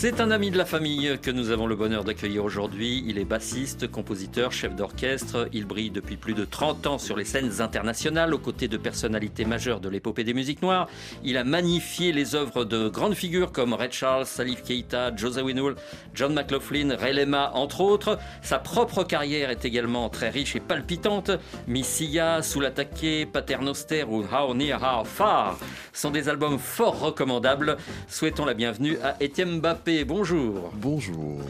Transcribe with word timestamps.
C'est 0.00 0.22
un 0.22 0.30
ami 0.30 0.50
de 0.50 0.56
la 0.56 0.64
famille 0.64 1.18
que 1.20 1.30
nous 1.30 1.50
avons 1.50 1.66
le 1.66 1.76
bonheur 1.76 2.04
d'accueillir 2.04 2.42
aujourd'hui. 2.42 3.04
Il 3.06 3.18
est 3.18 3.26
bassiste, 3.26 3.86
compositeur, 3.90 4.50
chef 4.50 4.74
d'orchestre. 4.74 5.46
Il 5.52 5.66
brille 5.66 5.90
depuis 5.90 6.16
plus 6.16 6.32
de 6.32 6.46
30 6.46 6.86
ans 6.86 6.96
sur 6.96 7.18
les 7.18 7.26
scènes 7.26 7.60
internationales 7.60 8.32
aux 8.32 8.38
côtés 8.38 8.66
de 8.66 8.78
personnalités 8.78 9.44
majeures 9.44 9.78
de 9.78 9.90
l'épopée 9.90 10.24
des 10.24 10.32
musiques 10.32 10.62
noires. 10.62 10.88
Il 11.22 11.36
a 11.36 11.44
magnifié 11.44 12.12
les 12.12 12.34
œuvres 12.34 12.64
de 12.64 12.88
grandes 12.88 13.12
figures 13.12 13.52
comme 13.52 13.74
Ray 13.74 13.92
Charles, 13.92 14.24
Salif 14.24 14.62
Keita, 14.62 15.14
José 15.14 15.42
Winwood, 15.42 15.76
John 16.14 16.32
McLaughlin, 16.32 16.96
Ray 16.96 17.12
Lema, 17.12 17.50
entre 17.52 17.82
autres. 17.82 18.18
Sa 18.40 18.58
propre 18.58 19.04
carrière 19.04 19.50
est 19.50 19.66
également 19.66 20.08
très 20.08 20.30
riche 20.30 20.56
et 20.56 20.60
palpitante. 20.60 21.30
Missia, 21.68 22.40
Sous 22.40 22.60
l'attaqué, 22.60 23.26
Paternoster 23.26 24.04
ou 24.04 24.22
How 24.22 24.54
Near 24.54 24.80
How 24.82 25.04
Far 25.04 25.58
sont 25.92 26.10
des 26.10 26.30
albums 26.30 26.58
fort 26.58 26.98
recommandables. 26.98 27.76
Souhaitons 28.08 28.46
la 28.46 28.54
bienvenue 28.54 28.96
à 29.02 29.16
Étienne 29.20 29.60
Bonjour. 30.06 30.70
Bonjour. 30.74 31.40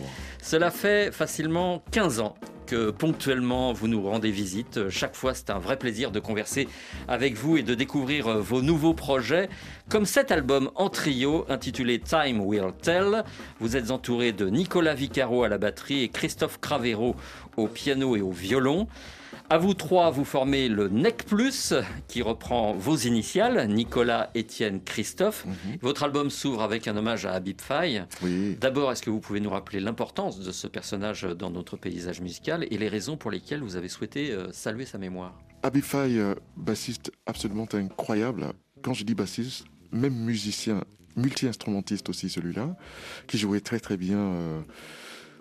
Cela 0.43 0.71
fait 0.71 1.13
facilement 1.13 1.83
15 1.91 2.21
ans 2.21 2.35
que 2.67 2.91
ponctuellement 2.91 3.75
vous 3.75 3.87
nous 3.87 4.03
rendez 4.03 4.31
visite. 4.31 4.89
Chaque 4.89 5.15
fois, 5.15 5.35
c'est 5.35 5.51
un 5.51 5.59
vrai 5.59 5.77
plaisir 5.77 6.11
de 6.11 6.21
converser 6.21 6.67
avec 7.07 7.35
vous 7.35 7.59
et 7.59 7.63
de 7.63 7.75
découvrir 7.75 8.39
vos 8.39 8.63
nouveaux 8.63 8.95
projets. 8.95 9.51
Comme 9.91 10.07
cet 10.07 10.33
album 10.33 10.71
en 10.75 10.89
trio 10.89 11.45
intitulé 11.51 11.99
Time 11.99 12.41
Will 12.41 12.73
Tell, 12.81 13.25
vous 13.61 13.77
êtes 13.77 13.91
entouré 13.91 14.33
de 14.33 14.49
Nicolas 14.49 14.95
Vicaro 14.95 15.45
à 15.45 15.51
la 15.51 15.59
batterie 15.59 16.03
et 16.03 16.09
Christophe 16.09 16.59
Cravero 16.61 17.17
au 17.59 17.67
piano 17.67 18.17
et 18.17 18.23
au 18.23 18.31
violon. 18.31 18.87
À 19.53 19.59
vous 19.59 19.75
trois, 19.75 20.13
vous 20.13 20.25
formez 20.25 20.69
le 20.69 20.89
NEC 20.89 21.25
Plus, 21.25 21.75
qui 22.07 22.23
reprend 22.23 22.73
vos 22.73 22.97
initiales, 22.97 23.67
Nicolas, 23.67 24.31
Étienne, 24.37 24.81
Christophe. 24.81 25.45
Votre 25.83 26.05
album 26.05 26.31
s'ouvre 26.31 26.63
avec 26.63 26.87
un 26.87 26.97
hommage 26.97 27.27
à 27.27 27.33
Habib 27.33 27.61
Faye. 27.61 28.05
Oui. 28.23 28.57
D'abord, 28.61 28.93
est-ce 28.93 29.03
que 29.03 29.11
vous 29.11 29.19
pouvez 29.19 29.41
nous 29.41 29.51
rappeler 29.51 29.81
l'importance 29.81 30.39
de 30.39 30.53
ce 30.53 30.69
personnage 30.69 31.23
dans 31.23 31.51
notre 31.51 31.77
paysage 31.77 32.21
musical 32.21 32.65
et 32.71 32.79
les 32.79 32.87
raisons 32.87 33.17
pour 33.17 33.33
lesquelles 33.33 33.61
vous 33.61 33.75
avez 33.75 33.89
souhaité 33.89 34.31
euh, 34.31 34.53
saluer 34.53 34.87
sa 34.87 34.99
mémoire? 34.99 35.37
Habib 35.65 35.83
Faye, 35.83 36.21
euh, 36.21 36.37
bassiste 36.57 37.11
absolument 37.27 37.67
incroyable. 37.73 38.53
Quand 38.83 38.95
je 38.95 39.03
dis 39.03 39.17
bassiste, 39.17 39.65
même 39.91 40.15
musicien, 40.15 40.85
multi-instrumentiste 41.17 42.09
aussi 42.09 42.29
celui-là, 42.29 42.77
qui 43.27 43.37
jouait 43.37 43.61
très 43.61 43.81
très 43.81 43.97
bien 43.97 44.19
euh, 44.19 44.61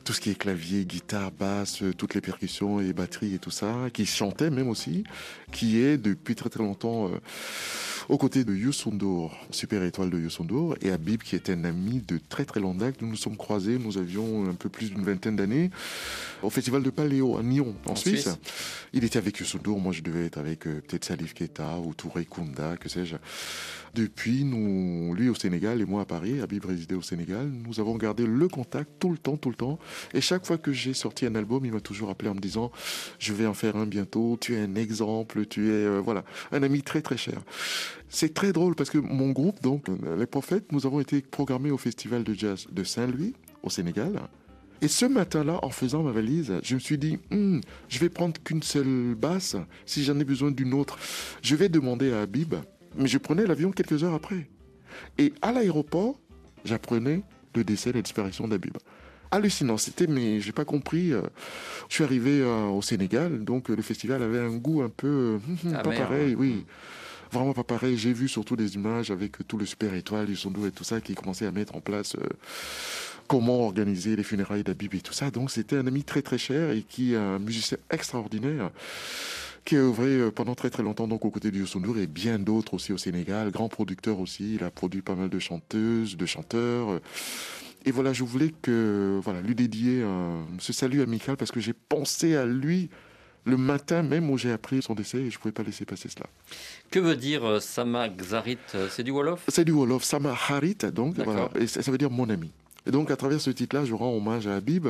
tout 0.09 0.13
ce 0.13 0.21
qui 0.21 0.31
est 0.31 0.35
clavier, 0.35 0.85
guitare, 0.85 1.29
basse, 1.29 1.83
euh, 1.83 1.93
toutes 1.93 2.15
les 2.15 2.21
percussions 2.21 2.79
et 2.79 2.93
batterie 2.93 3.35
et 3.35 3.37
tout 3.37 3.51
ça, 3.51 3.91
qui 3.93 4.07
chantait 4.07 4.49
même 4.49 4.67
aussi, 4.67 5.03
qui 5.51 5.79
est 5.81 5.99
depuis 5.99 6.33
très 6.33 6.49
très 6.49 6.63
longtemps 6.63 7.09
euh, 7.09 7.19
aux 8.07 8.17
côtés 8.17 8.43
de 8.43 8.55
Youssou 8.55 8.89
N'Dour, 8.89 9.37
super 9.51 9.83
étoile 9.83 10.09
de 10.09 10.17
Youssou 10.17 10.45
N'Dour, 10.45 10.77
et 10.81 10.89
Habib 10.89 11.21
qui 11.21 11.35
était 11.35 11.53
un 11.53 11.63
ami 11.63 12.01
de 12.07 12.19
très 12.27 12.43
très 12.43 12.59
longue 12.59 12.77
date. 12.77 13.03
Nous 13.03 13.07
nous 13.07 13.15
sommes 13.15 13.37
croisés, 13.37 13.77
nous 13.77 13.99
avions 13.99 14.49
un 14.49 14.55
peu 14.55 14.67
plus 14.67 14.89
d'une 14.89 15.03
vingtaine 15.03 15.35
d'années 15.35 15.69
au 16.41 16.49
festival 16.49 16.81
de 16.81 16.89
Paléo 16.89 17.37
à 17.37 17.43
Nyon, 17.43 17.75
en, 17.85 17.91
En 17.91 17.95
Suisse. 17.95 18.23
Suisse. 18.23 18.37
Il 18.93 19.03
était 19.03 19.19
avec 19.19 19.37
Youssou 19.37 19.59
N'Dour, 19.59 19.79
moi 19.79 19.93
je 19.93 20.01
devais 20.01 20.25
être 20.25 20.39
avec 20.39 20.65
euh, 20.65 20.81
peut-être 20.87 21.05
Salif 21.05 21.35
Keita 21.35 21.77
ou 21.77 21.93
Touré 21.93 22.25
Kunda, 22.25 22.77
que 22.77 22.89
sais-je. 22.89 23.15
Depuis, 23.95 24.43
nous, 24.43 25.13
lui 25.13 25.29
au 25.29 25.35
Sénégal 25.35 25.81
et 25.81 25.85
moi 25.85 26.01
à 26.01 26.05
Paris, 26.05 26.41
Habib 26.41 26.65
résidait 26.65 26.95
au 26.95 27.01
Sénégal, 27.01 27.49
nous 27.49 27.79
avons 27.79 27.95
gardé 27.97 28.25
le 28.25 28.47
contact 28.47 28.89
tout 28.99 29.09
le 29.11 29.17
temps, 29.17 29.37
tout 29.37 29.49
le 29.49 29.55
temps. 29.55 29.79
Et 30.13 30.21
chaque 30.21 30.45
fois 30.45 30.57
que 30.57 30.71
j'ai 30.71 30.93
sorti 30.93 31.25
un 31.25 31.35
album, 31.35 31.65
il 31.65 31.71
m'a 31.71 31.79
toujours 31.81 32.09
appelé 32.09 32.29
en 32.29 32.35
me 32.35 32.39
disant 32.39 32.71
Je 33.19 33.33
vais 33.33 33.45
en 33.45 33.53
faire 33.53 33.75
un 33.75 33.85
bientôt, 33.85 34.37
tu 34.39 34.55
es 34.55 34.59
un 34.61 34.75
exemple, 34.75 35.45
tu 35.45 35.69
es. 35.69 35.71
euh, 35.71 35.99
voilà, 36.03 36.23
un 36.51 36.63
ami 36.63 36.81
très 36.81 37.01
très 37.01 37.17
cher. 37.17 37.41
C'est 38.09 38.33
très 38.33 38.51
drôle 38.53 38.75
parce 38.75 38.89
que 38.89 38.97
mon 38.97 39.31
groupe, 39.31 39.61
donc, 39.61 39.85
les 40.17 40.25
Prophètes, 40.25 40.71
nous 40.71 40.85
avons 40.85 40.99
été 40.99 41.21
programmés 41.21 41.71
au 41.71 41.77
Festival 41.77 42.23
de 42.23 42.33
Jazz 42.33 42.67
de 42.71 42.83
Saint-Louis, 42.83 43.33
au 43.63 43.69
Sénégal. 43.69 44.19
Et 44.81 44.87
ce 44.87 45.05
matin-là, 45.05 45.59
en 45.61 45.69
faisant 45.69 46.03
ma 46.03 46.11
valise, 46.11 46.53
je 46.63 46.75
me 46.75 46.79
suis 46.79 46.97
dit, 46.97 47.19
Hmm, 47.31 47.59
je 47.89 47.99
vais 47.99 48.09
prendre 48.09 48.35
qu'une 48.43 48.63
seule 48.63 49.13
basse. 49.13 49.57
Si 49.85 50.03
j'en 50.05 50.17
ai 50.19 50.23
besoin 50.23 50.51
d'une 50.51 50.73
autre, 50.73 50.97
je 51.41 51.55
vais 51.55 51.67
demander 51.69 52.13
à 52.13 52.21
Habib. 52.21 52.55
Mais 52.95 53.07
je 53.07 53.17
prenais 53.17 53.45
l'avion 53.45 53.71
quelques 53.71 54.03
heures 54.03 54.13
après. 54.13 54.47
Et 55.17 55.33
à 55.41 55.51
l'aéroport, 55.51 56.19
j'apprenais 56.65 57.21
le 57.55 57.63
décès, 57.63 57.91
la 57.91 58.01
disparition 58.01 58.47
d'Habib. 58.47 58.77
Hallucinant, 59.31 59.77
c'était, 59.77 60.07
mais 60.07 60.41
j'ai 60.41 60.51
pas 60.51 60.65
compris. 60.65 61.13
euh, 61.13 61.21
Je 61.87 61.95
suis 61.95 62.03
arrivé 62.03 62.41
euh, 62.41 62.65
au 62.65 62.81
Sénégal, 62.81 63.43
donc 63.43 63.69
euh, 63.69 63.75
le 63.75 63.81
festival 63.83 64.23
avait 64.23 64.39
un 64.39 64.55
goût 64.55 64.81
un 64.81 64.89
peu 64.89 65.39
hum, 65.47 65.57
hum, 65.65 65.73
pas 65.83 65.91
pareil, 65.91 66.35
oui. 66.35 66.65
Vraiment 67.31 67.53
pas 67.53 67.63
pareil. 67.63 67.95
J'ai 67.95 68.11
vu 68.11 68.27
surtout 68.27 68.55
des 68.55 68.73
images 68.73 69.11
avec 69.11 69.47
tout 69.47 69.57
le 69.59 69.67
super 69.67 69.93
étoile, 69.93 70.25
du 70.25 70.35
Sondo 70.35 70.65
et 70.65 70.71
tout 70.71 70.83
ça 70.83 70.99
qui 70.99 71.13
commençait 71.13 71.45
à 71.45 71.51
mettre 71.51 71.75
en 71.75 71.79
place 71.79 72.15
euh, 72.15 72.25
comment 73.27 73.65
organiser 73.65 74.15
les 74.15 74.23
funérailles 74.23 74.63
d'Habib 74.63 74.95
et 74.95 75.01
tout 75.01 75.13
ça. 75.13 75.29
Donc 75.29 75.51
c'était 75.51 75.75
un 75.77 75.85
ami 75.85 76.03
très 76.03 76.23
très 76.23 76.39
cher 76.39 76.71
et 76.71 76.81
qui 76.81 77.13
est 77.13 77.17
un 77.17 77.37
musicien 77.37 77.77
extraordinaire 77.91 78.71
qui 79.69 79.75
a 79.75 79.79
œuvré 79.81 80.07
euh, 80.07 80.31
pendant 80.31 80.55
très 80.55 80.71
très 80.71 80.81
longtemps 80.81 81.07
donc 81.07 81.25
aux 81.25 81.29
côtés 81.29 81.51
de 81.51 81.57
Youssou 81.59 81.79
et 81.97 82.07
bien 82.07 82.39
d'autres 82.39 82.73
aussi 82.73 82.91
au 82.91 82.97
Sénégal, 82.97 83.51
grand 83.51 83.69
producteur 83.69 84.19
aussi, 84.19 84.55
il 84.55 84.63
a 84.63 84.71
produit 84.71 85.03
pas 85.03 85.13
mal 85.13 85.29
de 85.29 85.37
chanteuses, 85.37 86.17
de 86.17 86.25
chanteurs. 86.25 86.89
euh, 86.89 86.99
Et 87.85 87.91
voilà, 87.91 88.11
je 88.11 88.23
voulais 88.23 88.51
que 88.63 89.19
voilà 89.23 89.41
lui 89.41 89.53
dédier 89.53 90.01
un- 90.01 90.45
ce 90.57 90.73
salut 90.73 91.01
amical 91.03 91.37
parce 91.37 91.51
que 91.51 91.59
j'ai 91.59 91.73
pensé 91.73 92.35
à 92.35 92.45
lui 92.47 92.89
le 93.45 93.57
matin 93.57 94.01
même 94.01 94.29
où 94.31 94.37
j'ai 94.39 94.51
appris 94.51 94.81
son 94.81 94.95
décès 94.95 95.19
et 95.19 95.29
je 95.29 95.37
pouvais 95.37 95.51
pas 95.53 95.63
laisser 95.63 95.85
passer 95.85 96.09
cela. 96.09 96.25
Que 96.89 96.99
veut 96.99 97.15
dire 97.15 97.45
euh, 97.45 97.59
Sama 97.59 98.09
Xarit? 98.09 98.57
Euh, 98.73 98.87
C'est 98.89 99.03
du 99.03 99.11
Wolof? 99.11 99.43
C'est 99.47 99.65
du 99.65 99.71
Wolof, 99.71 100.03
Sama 100.03 100.31
Harit, 100.49 100.77
donc 100.93 101.15
voilà, 101.19 101.49
et 101.59 101.67
ça, 101.67 101.83
ça 101.83 101.91
veut 101.91 101.97
dire 101.99 102.09
mon 102.11 102.27
ami. 102.29 102.49
Et 102.85 102.91
donc 102.91 103.11
à 103.11 103.15
travers 103.15 103.41
ce 103.41 103.49
titre-là, 103.49 103.85
je 103.85 103.93
rends 103.93 104.15
hommage 104.15 104.47
à 104.47 104.55
Habib 104.55 104.87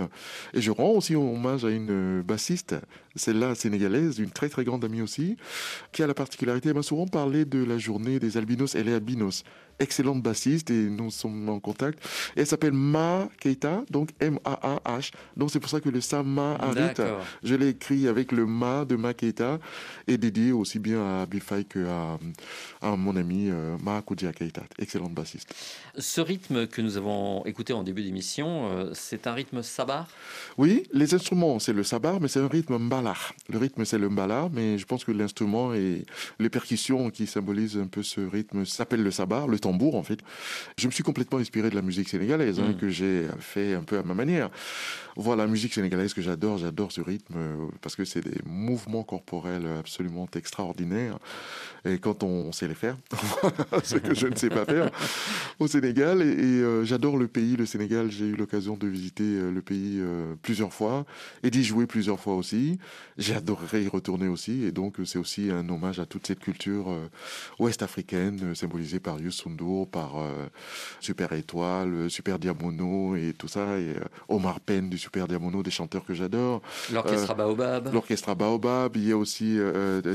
et 0.53 0.61
je 0.61 0.71
rends 0.71 0.91
aussi 0.91 1.15
hommage 1.15 1.65
à 1.65 1.69
une 1.69 1.89
euh, 1.89 2.23
bassiste, 2.23 2.75
celle-là 3.15 3.55
sénégalaise, 3.55 4.19
une 4.19 4.31
très 4.31 4.49
très 4.49 4.63
grande 4.63 4.85
amie 4.85 5.01
aussi, 5.01 5.37
qui 5.91 6.03
a 6.03 6.07
la 6.07 6.13
particularité, 6.13 6.69
elle 6.69 6.75
m'a 6.75 6.83
souvent 6.83 7.07
parlé 7.07 7.45
de 7.45 7.63
la 7.63 7.77
journée 7.77 8.19
des 8.19 8.37
albinos, 8.37 8.75
elle 8.75 8.87
est 8.87 8.93
albinos. 8.93 9.43
Excellente 9.79 10.21
bassiste 10.21 10.71
et 10.71 10.89
nous 10.89 11.11
sommes 11.11 11.49
en 11.49 11.59
contact. 11.59 11.99
Et 12.35 12.41
elle 12.41 12.47
s'appelle 12.47 12.73
Ma 12.73 13.29
Keita, 13.39 13.83
donc 13.89 14.09
M-A-A-H. 14.19 15.11
Donc 15.37 15.51
c'est 15.51 15.59
pour 15.59 15.69
ça 15.69 15.79
que 15.79 15.89
le 15.89 16.01
Sama 16.01 16.57
je 17.43 17.55
l'ai 17.55 17.69
écrit 17.69 18.07
avec 18.07 18.31
le 18.31 18.45
Ma 18.45 18.85
de 18.85 18.95
Ma 18.95 19.13
Keita 19.13 19.59
et 20.07 20.17
dédié 20.17 20.51
aussi 20.51 20.79
bien 20.79 21.21
à 21.21 21.25
Bifai 21.25 21.63
que 21.63 21.85
à, 21.87 22.17
à 22.81 22.95
mon 22.95 23.15
ami 23.15 23.49
euh, 23.49 23.77
Ma 23.83 24.01
Koudia 24.01 24.31
Keita, 24.31 24.63
excellente 24.77 25.13
bassiste. 25.13 25.53
Ce 25.97 26.21
rythme 26.21 26.67
que 26.67 26.81
nous 26.81 26.97
avons 26.97 27.45
écouté 27.45 27.73
en 27.73 27.83
début 27.83 28.03
d'émission, 28.03 28.69
euh, 28.69 28.91
c'est 28.93 29.27
un 29.27 29.33
rythme 29.33 29.61
sabar 29.61 30.07
Oui, 30.57 30.83
les 30.93 31.13
instruments, 31.13 31.59
c'est 31.59 31.73
le 31.73 31.83
sabar, 31.83 32.19
mais 32.19 32.27
c'est 32.27 32.39
un 32.39 32.47
rythme 32.47 32.77
mbala. 32.77 33.15
Le 33.49 33.57
rythme, 33.57 33.85
c'est 33.85 33.97
le 33.97 34.09
mbala, 34.09 34.49
mais 34.53 34.77
je 34.77 34.85
pense 34.85 35.03
que 35.03 35.11
l'instrument 35.11 35.73
et 35.73 36.05
les 36.39 36.49
percussions 36.49 37.09
qui 37.09 37.27
symbolisent 37.27 37.77
un 37.77 37.87
peu 37.87 38.03
ce 38.03 38.21
rythme 38.21 38.65
s'appellent 38.65 39.03
le 39.03 39.11
sabar, 39.11 39.47
le 39.47 39.59
tambour 39.71 39.95
en 39.95 40.03
fait. 40.03 40.19
Je 40.77 40.87
me 40.87 40.91
suis 40.91 41.03
complètement 41.03 41.39
inspiré 41.39 41.69
de 41.69 41.75
la 41.75 41.81
musique 41.81 42.09
sénégalaise, 42.09 42.59
hein, 42.59 42.69
Mm. 42.69 42.77
que 42.77 42.89
j'ai 42.89 43.25
fait 43.39 43.73
un 43.75 43.83
peu 43.83 43.97
à 43.99 44.03
ma 44.03 44.13
manière. 44.13 44.49
Voilà, 45.15 45.43
la 45.43 45.49
musique 45.51 45.73
sénégalaise 45.73 46.13
que 46.13 46.21
j'adore, 46.21 46.57
j'adore 46.57 46.91
ce 46.91 47.01
rythme, 47.01 47.33
euh, 47.37 47.55
parce 47.81 47.95
que 47.95 48.05
c'est 48.05 48.21
des 48.21 48.39
mouvements 48.45 49.03
corporels 49.03 49.67
absolument 49.79 50.27
extraordinaires. 50.35 51.17
Et 51.85 51.97
quand 51.97 52.23
on 52.23 52.51
sait 52.51 52.67
les 52.67 52.73
faire, 52.73 52.97
ce 53.83 53.95
que 53.95 54.13
je 54.13 54.27
ne 54.27 54.35
sais 54.35 54.49
pas 54.49 54.65
faire 54.65 54.89
au 55.59 55.67
Sénégal. 55.67 56.21
Et, 56.21 56.25
et, 56.25 56.61
euh, 56.61 56.83
j'adore 56.83 57.17
le 57.17 57.27
pays, 57.27 57.55
le 57.55 57.65
Sénégal. 57.65 58.11
J'ai 58.11 58.25
eu 58.25 58.35
l'occasion 58.35 58.75
de 58.75 58.87
visiter 58.87 59.23
euh, 59.23 59.51
le 59.51 59.61
pays 59.61 59.97
euh, 59.99 60.35
plusieurs 60.41 60.73
fois 60.73 61.05
et 61.43 61.49
d'y 61.49 61.63
jouer 61.63 61.87
plusieurs 61.87 62.19
fois 62.19 62.35
aussi. 62.35 62.79
J'adorerais 63.17 63.83
y 63.83 63.87
retourner 63.87 64.27
aussi. 64.27 64.63
Et 64.63 64.71
donc, 64.71 64.97
c'est 65.05 65.19
aussi 65.19 65.49
un 65.51 65.67
hommage 65.69 65.99
à 65.99 66.05
toute 66.05 66.27
cette 66.27 66.39
culture 66.39 66.87
ouest-africaine, 67.59 68.55
symbolisée 68.55 68.99
par 68.99 69.19
Youssou 69.19 69.49
par 69.91 70.15
Super 70.99 71.33
Étoile, 71.33 72.09
Super 72.09 72.39
Diamono 72.39 73.15
et 73.15 73.33
tout 73.37 73.47
ça. 73.47 73.77
Et 73.77 73.95
Omar 74.27 74.59
Penn 74.59 74.89
du 74.89 74.97
Super 74.97 75.27
Diamono, 75.27 75.63
des 75.63 75.71
chanteurs 75.71 76.05
que 76.05 76.13
j'adore. 76.13 76.61
L'orchestre 76.93 77.35
Baobab 77.35 77.93
L'orchestre 77.93 78.35
Baobab, 78.35 78.95
il 78.95 79.09
y 79.09 79.11
a 79.11 79.17
aussi 79.17 79.57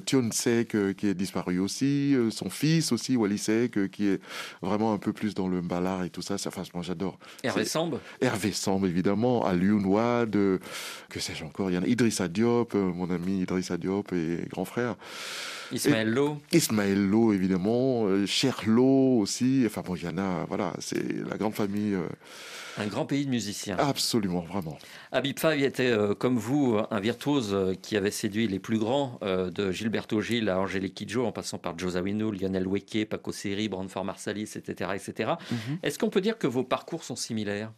Tion 0.07 0.31
Sek 0.31 0.97
qui 0.97 1.07
est 1.07 1.15
disparu 1.15 1.54
aussi, 1.59 2.15
euh, 2.15 2.31
son 2.31 2.51
fils 2.51 2.93
aussi, 2.93 3.17
Wally 3.17 3.39
Sek, 3.39 3.77
euh, 3.79 3.89
qui 3.89 4.09
est 4.09 4.21
vraiment 4.63 4.93
un 4.93 4.99
peu 4.99 5.13
plus 5.13 5.35
dans 5.35 5.49
le 5.49 5.61
mbalar 5.63 6.05
et 6.05 6.11
tout 6.11 6.23
ça. 6.23 6.35
Enfin, 6.47 6.63
moi 6.75 6.83
j'adore. 6.83 7.19
Hervé 7.43 7.65
C'est- 7.65 7.71
Samb 7.71 7.99
Hervé 8.21 8.53
Samb, 8.53 8.85
évidemment, 8.87 9.45
Alioune 9.45 9.87
Wade, 9.87 10.37
euh, 10.37 10.59
que 11.09 11.21
sais-je 11.21 11.45
encore, 11.45 11.71
il 11.71 11.75
y 11.75 11.79
en 11.79 11.83
a 11.83 11.87
Idrissa 11.87 12.29
Diop, 12.29 12.75
mon 12.75 13.11
ami 13.11 13.43
Idrissa 13.43 13.77
Diop 13.77 14.13
et 14.13 14.41
grand 14.51 14.65
frère. 14.65 14.97
Ismaël 15.73 16.11
Lo 16.11 16.39
Ismaël 16.53 17.09
Lo, 17.09 17.33
évidemment, 17.33 18.07
Cher 18.27 18.61
Lo 18.67 19.19
aussi. 19.19 19.63
Enfin 19.67 19.83
bon, 19.85 19.97
il 19.97 20.05
y 20.05 20.09
en 20.09 20.19
a, 20.19 20.45
voilà, 20.47 20.73
c'est 20.79 21.03
la 21.29 21.37
grande 21.37 21.55
famille. 21.55 21.95
euh, 21.95 22.07
Un 22.79 22.87
grand 22.87 23.07
pays 23.07 23.25
de 23.25 23.31
musiciens. 23.31 23.77
absolument, 23.79 24.41
vraiment. 24.41 24.77
Habib 25.13 25.39
Faye 25.39 25.65
était, 25.65 25.91
euh, 25.91 26.15
comme 26.15 26.37
vous, 26.39 26.79
un 26.91 27.01
virtuose 27.01 27.53
euh, 27.53 27.75
qui 27.75 27.97
avait 27.97 28.11
séduit 28.11 28.49
les 28.49 28.59
plus 28.59 28.79
grands, 28.79 29.19
euh, 29.23 29.51
de 29.51 29.71
Gilberto 29.71 30.21
Gil 30.21 30.49
à 30.49 30.59
Angélique 30.59 30.95
Kidjo, 30.95 31.25
en 31.25 31.33
passant 31.33 31.59
par 31.59 31.79
Joe 31.79 31.93
Zawinul, 31.93 32.37
Lionel 32.41 32.67
Weke, 32.67 33.09
Paco 33.09 33.31
Seri, 33.33 33.69
Branford 33.69 34.05
Marsalis, 34.05 34.51
etc. 34.57 34.91
etc. 34.95 35.33
Est-ce 35.83 35.99
qu'on 35.99 36.11
peut 36.11 36.21
dire 36.21 36.39
que 36.39 36.47
vos 36.47 36.65
parcours 36.65 37.05
sont 37.05 37.17
similaires? 37.17 37.73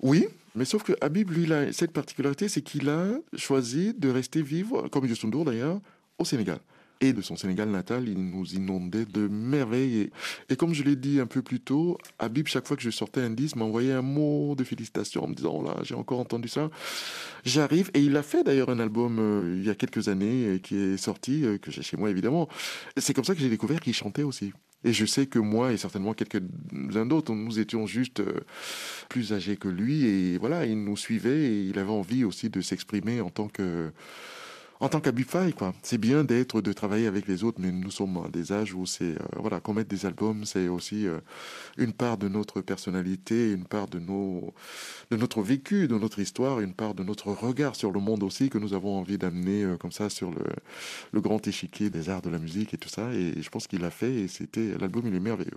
Oui, 0.00 0.28
mais 0.54 0.64
sauf 0.64 0.82
que 0.82 0.92
Habib, 1.00 1.30
lui, 1.30 1.52
a 1.52 1.72
cette 1.72 1.92
particularité, 1.92 2.48
c'est 2.48 2.62
qu'il 2.62 2.88
a 2.88 3.06
choisi 3.36 3.94
de 3.94 4.08
rester 4.08 4.42
vivre, 4.42 4.88
comme 4.88 5.06
Youssou 5.06 5.30
d'ailleurs, 5.44 5.80
au 6.18 6.24
Sénégal. 6.24 6.58
Et 7.04 7.12
de 7.12 7.20
son 7.20 7.36
Sénégal 7.36 7.68
natal, 7.68 8.08
il 8.08 8.18
nous 8.18 8.54
inondait 8.54 9.04
de 9.04 9.28
merveilles. 9.28 10.08
Et, 10.48 10.56
comme 10.56 10.72
je 10.72 10.82
l'ai 10.82 10.96
dit 10.96 11.20
un 11.20 11.26
peu 11.26 11.42
plus 11.42 11.60
tôt, 11.60 11.98
Habib, 12.18 12.46
chaque 12.46 12.66
fois 12.66 12.78
que 12.78 12.82
je 12.82 12.88
sortais 12.88 13.20
un 13.20 13.28
disque, 13.28 13.56
m'envoyait 13.56 13.92
un 13.92 14.00
mot 14.00 14.54
de 14.54 14.64
félicitations 14.64 15.22
en 15.22 15.28
me 15.28 15.34
disant, 15.34 15.52
oh 15.54 15.62
là, 15.62 15.76
j'ai 15.82 15.94
encore 15.94 16.18
entendu 16.18 16.48
ça. 16.48 16.70
J'arrive, 17.44 17.90
et 17.92 18.00
il 18.00 18.16
a 18.16 18.22
fait 18.22 18.42
d'ailleurs 18.42 18.70
un 18.70 18.78
album 18.78 19.18
euh, 19.18 19.54
il 19.58 19.66
y 19.66 19.68
a 19.68 19.74
quelques 19.74 20.08
années 20.08 20.46
euh, 20.46 20.58
qui 20.58 20.76
est 20.76 20.96
sorti, 20.96 21.44
euh, 21.44 21.58
que 21.58 21.70
j'ai 21.70 21.82
chez 21.82 21.98
moi 21.98 22.08
évidemment. 22.08 22.48
C'est 22.96 23.12
comme 23.12 23.24
ça 23.24 23.34
que 23.34 23.40
j'ai 23.42 23.50
découvert 23.50 23.80
qu'il 23.80 23.92
chantait 23.92 24.22
aussi. 24.22 24.54
Et 24.82 24.94
je 24.94 25.04
sais 25.04 25.26
que 25.26 25.38
moi 25.38 25.72
et 25.72 25.76
certainement 25.76 26.14
quelques-uns 26.14 27.04
d'autres, 27.04 27.34
nous 27.34 27.58
étions 27.58 27.86
juste 27.86 28.22
plus 29.10 29.34
âgés 29.34 29.58
que 29.58 29.68
lui 29.68 30.06
et 30.06 30.38
voilà, 30.38 30.64
il 30.64 30.82
nous 30.82 30.96
suivait 30.96 31.52
et 31.52 31.64
il 31.64 31.78
avait 31.78 31.90
envie 31.90 32.24
aussi 32.24 32.48
de 32.48 32.62
s'exprimer 32.62 33.20
en 33.20 33.28
tant 33.28 33.48
que 33.48 33.92
en 34.80 34.88
tant 34.88 35.00
qu'Habib 35.00 35.26
Faye, 35.26 35.52
quoi. 35.52 35.72
C'est 35.82 35.98
bien 35.98 36.24
d'être, 36.24 36.60
de 36.60 36.72
travailler 36.72 37.06
avec 37.06 37.26
les 37.28 37.44
autres, 37.44 37.60
mais 37.60 37.72
nous 37.72 37.90
sommes 37.90 38.18
à 38.24 38.28
des 38.28 38.52
âges 38.52 38.74
où 38.74 38.86
c'est, 38.86 39.14
euh, 39.14 39.18
voilà, 39.36 39.60
qu'on 39.60 39.74
mette 39.74 39.88
des 39.88 40.06
albums, 40.06 40.44
c'est 40.44 40.68
aussi 40.68 41.06
euh, 41.06 41.20
une 41.78 41.92
part 41.92 42.18
de 42.18 42.28
notre 42.28 42.60
personnalité, 42.60 43.52
une 43.52 43.64
part 43.66 43.88
de 43.88 43.98
nos, 43.98 44.52
de 45.10 45.16
notre 45.16 45.42
vécu, 45.42 45.88
de 45.88 45.96
notre 45.96 46.18
histoire, 46.18 46.60
une 46.60 46.74
part 46.74 46.94
de 46.94 47.02
notre 47.04 47.28
regard 47.32 47.76
sur 47.76 47.92
le 47.92 48.00
monde 48.00 48.22
aussi 48.22 48.50
que 48.50 48.58
nous 48.58 48.74
avons 48.74 48.98
envie 48.98 49.18
d'amener 49.18 49.64
euh, 49.64 49.76
comme 49.76 49.92
ça 49.92 50.10
sur 50.10 50.30
le, 50.30 50.44
le 51.12 51.20
grand 51.20 51.46
échiquier 51.46 51.90
des 51.90 52.10
arts 52.10 52.22
de 52.22 52.30
la 52.30 52.38
musique 52.38 52.74
et 52.74 52.78
tout 52.78 52.88
ça. 52.88 53.12
Et 53.12 53.40
je 53.40 53.48
pense 53.50 53.66
qu'il 53.66 53.80
l'a 53.80 53.90
fait 53.90 54.12
et 54.14 54.28
c'était, 54.28 54.76
l'album 54.78 55.06
il 55.06 55.14
est 55.14 55.20
merveilleux. 55.20 55.52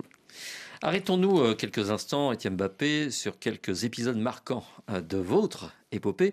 Arrêtons-nous 0.80 1.40
euh, 1.40 1.54
quelques 1.54 1.90
instants, 1.90 2.30
Étienne 2.30 2.54
Mbappé, 2.54 3.10
sur 3.10 3.38
quelques 3.38 3.82
épisodes 3.82 4.16
marquants 4.16 4.64
euh, 4.90 5.00
de 5.00 5.16
votre 5.16 5.72
épopée. 5.90 6.32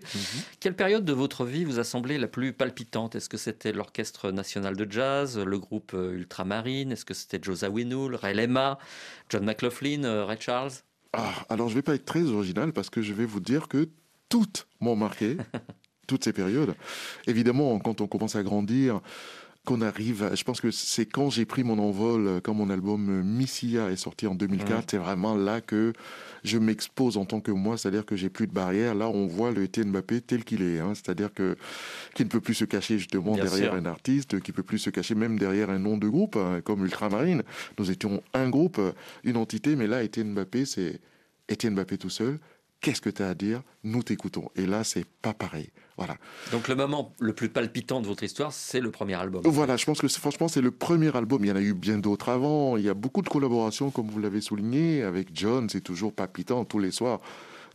Quelle 0.60 0.76
période 0.76 1.04
de 1.04 1.12
votre 1.12 1.44
vie 1.44 1.64
vous 1.64 1.80
a 1.80 1.84
semblé 1.84 2.16
la 2.16 2.28
plus 2.28 2.52
palpitante? 2.52 3.16
Est-ce 3.16 3.28
que 3.28 3.38
c'était 3.38 3.72
l'Orchestre 3.72 4.30
national 4.30 4.76
de 4.76 4.90
jazz, 4.90 5.38
le 5.38 5.58
groupe 5.58 5.92
euh, 5.94 6.12
Ultramarine? 6.12 6.92
Est-ce 6.92 7.04
que 7.04 7.14
c'était 7.14 7.40
Joe 7.42 7.58
Zawinul, 7.58 8.14
Ray 8.14 8.34
Lema, 8.34 8.78
John 9.30 9.44
McLaughlin, 9.44 10.24
Ray 10.24 10.38
Charles? 10.38 10.72
Ah, 11.12 11.32
alors 11.48 11.68
je 11.68 11.74
vais 11.74 11.82
pas 11.82 11.94
être 11.94 12.04
très 12.04 12.22
original 12.22 12.72
parce 12.72 12.90
que 12.90 13.02
je 13.02 13.12
vais 13.12 13.26
vous 13.26 13.40
dire 13.40 13.66
que 13.66 13.88
toutes 14.28 14.68
m'ont 14.80 14.96
marqué, 14.96 15.38
toutes 16.06 16.22
ces 16.22 16.32
périodes. 16.32 16.74
Évidemment, 17.26 17.78
quand 17.80 18.00
on 18.00 18.06
commence 18.06 18.36
à 18.36 18.44
grandir, 18.44 19.00
qu'on 19.66 19.82
arrive, 19.82 20.30
je 20.34 20.44
pense 20.44 20.60
que 20.60 20.70
c'est 20.70 21.04
quand 21.04 21.28
j'ai 21.28 21.44
pris 21.44 21.64
mon 21.64 21.78
envol, 21.78 22.26
euh, 22.26 22.40
quand 22.40 22.54
mon 22.54 22.70
album 22.70 23.10
euh, 23.10 23.22
Missia 23.22 23.90
est 23.90 23.96
sorti 23.96 24.26
en 24.26 24.34
2004, 24.34 24.92
c'est 24.92 24.96
vraiment 24.96 25.34
là 25.34 25.60
que 25.60 25.92
je 26.44 26.56
m'expose 26.56 27.16
en 27.16 27.24
tant 27.24 27.40
que 27.40 27.50
moi, 27.50 27.76
c'est-à-dire 27.76 28.06
que 28.06 28.14
j'ai 28.14 28.30
plus 28.30 28.46
de 28.46 28.52
barrières. 28.52 28.94
Là, 28.94 29.08
on 29.08 29.26
voit 29.26 29.50
le 29.50 29.64
Etienne 29.64 29.90
Mbappé 29.90 30.20
tel 30.20 30.44
qu'il 30.44 30.62
est, 30.62 30.78
hein. 30.78 30.92
c'est-à-dire 30.94 31.34
que 31.34 31.56
qui 32.14 32.24
ne 32.24 32.28
peut 32.28 32.40
plus 32.40 32.54
se 32.54 32.64
cacher 32.64 32.96
justement 32.98 33.34
Bien 33.34 33.44
derrière 33.44 33.72
sûr. 33.72 33.80
un 33.80 33.86
artiste, 33.86 34.40
qui 34.40 34.52
peut 34.52 34.62
plus 34.62 34.78
se 34.78 34.90
cacher 34.90 35.16
même 35.16 35.38
derrière 35.38 35.68
un 35.68 35.80
nom 35.80 35.98
de 35.98 36.08
groupe, 36.08 36.36
hein, 36.36 36.60
comme 36.62 36.84
Ultramarine. 36.84 37.42
Nous 37.78 37.90
étions 37.90 38.22
un 38.32 38.48
groupe, 38.48 38.78
euh, 38.78 38.92
une 39.24 39.36
entité, 39.36 39.74
mais 39.74 39.88
là, 39.88 40.02
Etienne 40.02 40.32
Mbappé, 40.32 40.64
c'est 40.64 41.00
Etienne 41.50 41.74
Mbappé 41.74 41.98
tout 41.98 42.10
seul. 42.10 42.38
Qu'est-ce 42.86 43.00
que 43.00 43.10
tu 43.10 43.20
as 43.20 43.30
à 43.30 43.34
dire? 43.34 43.62
Nous 43.82 44.04
t'écoutons. 44.04 44.48
Et 44.54 44.64
là, 44.64 44.84
c'est 44.84 45.04
pas 45.20 45.34
pareil. 45.34 45.70
Voilà. 45.96 46.16
Donc 46.52 46.68
le 46.68 46.76
moment 46.76 47.16
le 47.18 47.32
plus 47.32 47.48
palpitant 47.48 48.00
de 48.00 48.06
votre 48.06 48.22
histoire, 48.22 48.52
c'est 48.52 48.78
le 48.78 48.92
premier 48.92 49.14
album. 49.14 49.42
Voilà, 49.44 49.76
je 49.76 49.84
pense 49.84 50.00
que 50.00 50.06
franchement, 50.06 50.46
c'est 50.46 50.60
le 50.60 50.70
premier 50.70 51.16
album. 51.16 51.44
Il 51.44 51.48
y 51.48 51.50
en 51.50 51.56
a 51.56 51.60
eu 51.60 51.74
bien 51.74 51.98
d'autres 51.98 52.28
avant. 52.28 52.76
Il 52.76 52.84
y 52.84 52.88
a 52.88 52.94
beaucoup 52.94 53.22
de 53.22 53.28
collaborations, 53.28 53.90
comme 53.90 54.06
vous 54.06 54.20
l'avez 54.20 54.40
souligné, 54.40 55.02
avec 55.02 55.30
John. 55.34 55.68
C'est 55.68 55.80
toujours 55.80 56.12
palpitant 56.12 56.64
tous 56.64 56.78
les 56.78 56.92
soirs. 56.92 57.18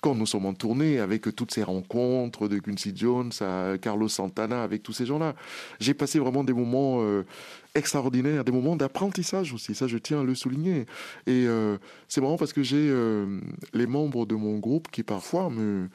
Quand 0.02 0.16
nous 0.16 0.26
sommes 0.26 0.48
en 0.48 0.56
tournée, 0.56 0.98
avec 0.98 1.36
toutes 1.36 1.54
ces 1.54 1.62
rencontres 1.62 2.48
de 2.48 2.58
Quincy 2.58 2.92
Jones 2.96 3.32
à 3.40 3.78
Carlos 3.80 4.08
Santana, 4.08 4.64
avec 4.64 4.82
tous 4.82 4.94
ces 4.94 5.06
gens-là, 5.06 5.36
j'ai 5.80 5.94
passé 5.94 6.18
vraiment 6.18 6.44
des 6.44 6.54
moments 6.54 7.04
euh, 7.04 7.24
extraordinaires, 7.76 8.44
des 8.44 8.52
moments 8.52 8.76
d'apprentissage 8.76 9.54
aussi. 9.54 9.76
Ça, 9.76 9.86
je 9.86 10.00
tiens 10.00 10.22
à 10.22 10.24
le 10.24 10.34
souligner. 10.34 10.88
Et 11.28 11.46
euh, 11.46 11.78
c'est 12.08 12.20
marrant 12.20 12.38
parce 12.38 12.52
que 12.52 12.64
j'ai 12.64 12.90
euh, 12.90 13.40
les 13.76 13.86
membres 13.86 14.26
de 14.26 14.34
mon 14.34 14.58
groupe 14.58 14.90
qui 14.90 15.04
parfois 15.04 15.52
me 15.52 15.88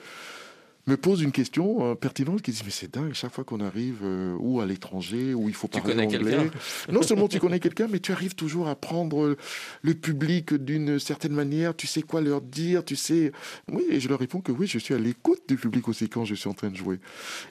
me 0.87 0.97
posent 0.97 1.21
une 1.23 1.33
question 1.33 1.91
euh, 1.91 1.95
pertinente 1.95 2.43
qui 2.43 2.53
disent 2.53 2.63
mais 2.65 2.71
c'est 2.71 2.93
dingue 2.95 3.13
chaque 3.13 3.33
fois 3.33 3.43
qu'on 3.45 3.61
arrive 3.61 4.01
euh, 4.05 4.37
ou 4.39 4.61
à 4.61 4.67
l'étranger 4.67 5.35
où 5.35 5.49
il 5.49 5.55
faut 5.55 5.67
Tu 5.67 5.81
parler 5.81 5.95
connais 5.95 6.07
anglais. 6.17 6.37
quelqu'un. 6.37 6.59
Non 6.93 7.03
seulement 7.03 7.27
tu 7.29 7.41
connais 7.41 7.59
quelqu'un 7.59 7.89
mais 7.91 7.99
tu 7.99 8.13
arrives 8.13 8.35
toujours 8.37 8.69
à 8.69 8.77
prendre 8.77 9.37
le 9.83 9.95
public 9.95 10.55
d'une 10.55 10.99
certaine 11.01 11.33
manière 11.33 11.75
tu 11.75 11.87
sais 11.89 12.03
quoi 12.03 12.21
leur 12.21 12.41
dire 12.41 12.85
tu 12.85 12.95
sais. 12.95 13.33
Oui 13.71 13.83
et 13.91 13.99
je 13.99 14.09
leur 14.09 14.21
réponds 14.21 14.41
que 14.41 14.53
oui 14.53 14.67
je 14.69 14.79
suis 14.79 14.95
à 14.95 14.99
l'écoute 14.99 15.41
du 15.49 15.57
public 15.57 15.89
aussi 15.89 16.09
quand 16.09 16.25
je 16.25 16.35
suis 16.37 16.49
en 16.49 16.55
train 16.55 16.71
de 16.71 16.77
jouer. 16.77 17.01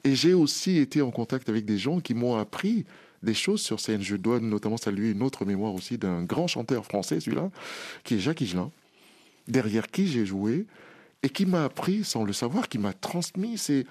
Et 0.05 0.15
j'ai 0.15 0.33
aussi 0.33 0.77
été 0.77 1.01
en 1.01 1.11
contact 1.11 1.49
avec 1.49 1.65
des 1.65 1.77
gens 1.77 1.99
qui 1.99 2.13
m'ont 2.13 2.35
appris 2.37 2.85
des 3.21 3.33
choses 3.33 3.61
sur 3.61 3.79
scène. 3.79 4.01
Je 4.01 4.15
dois 4.15 4.39
notamment 4.39 4.77
saluer 4.77 5.09
une 5.09 5.23
autre 5.23 5.45
mémoire 5.45 5.73
aussi 5.73 5.97
d'un 5.97 6.23
grand 6.23 6.47
chanteur 6.47 6.85
français 6.85 7.19
celui-là 7.19 7.49
qui 8.05 8.15
est 8.15 8.19
Jacques 8.19 8.39
Higelin 8.41 8.71
derrière 9.47 9.87
qui 9.91 10.07
j'ai 10.07 10.25
joué 10.25 10.65
et 11.25 11.29
qui 11.29 11.47
m'a 11.47 11.63
appris, 11.63 12.03
sans 12.03 12.23
le 12.23 12.33
savoir, 12.33 12.69
qui 12.69 12.77
m'a 12.77 12.93
transmis, 12.93 13.57
c'est 13.57 13.87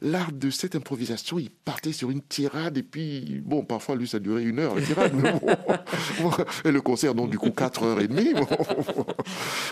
l'art 0.00 0.32
de 0.32 0.48
cette 0.48 0.74
improvisation. 0.74 1.38
Il 1.38 1.50
partait 1.50 1.92
sur 1.92 2.10
une 2.10 2.22
tirade, 2.22 2.78
et 2.78 2.82
puis, 2.82 3.42
bon, 3.44 3.62
parfois, 3.62 3.94
lui, 3.94 4.08
ça 4.08 4.18
durait 4.18 4.44
une 4.44 4.58
heure, 4.58 4.74
la 4.74 4.80
tirade. 4.80 5.12
mais 5.14 5.32
bon. 5.32 6.30
et 6.64 6.72
le 6.72 6.80
concert, 6.80 7.14
donc, 7.14 7.28
du 7.28 7.38
coup, 7.38 7.50
quatre 7.50 7.82
heures 7.82 8.00
et 8.00 8.08
demie. 8.08 8.32
bon. 8.32 8.46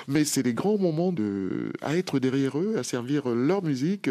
Mais 0.09 0.27
c'est 0.27 0.43
des 0.43 0.53
grands 0.53 0.77
moments 0.77 1.11
de, 1.11 1.73
à 1.81 1.97
être 1.97 2.19
derrière 2.19 2.59
eux, 2.59 2.77
à 2.77 2.83
servir 2.83 3.31
leur 3.31 3.63
musique, 3.63 4.11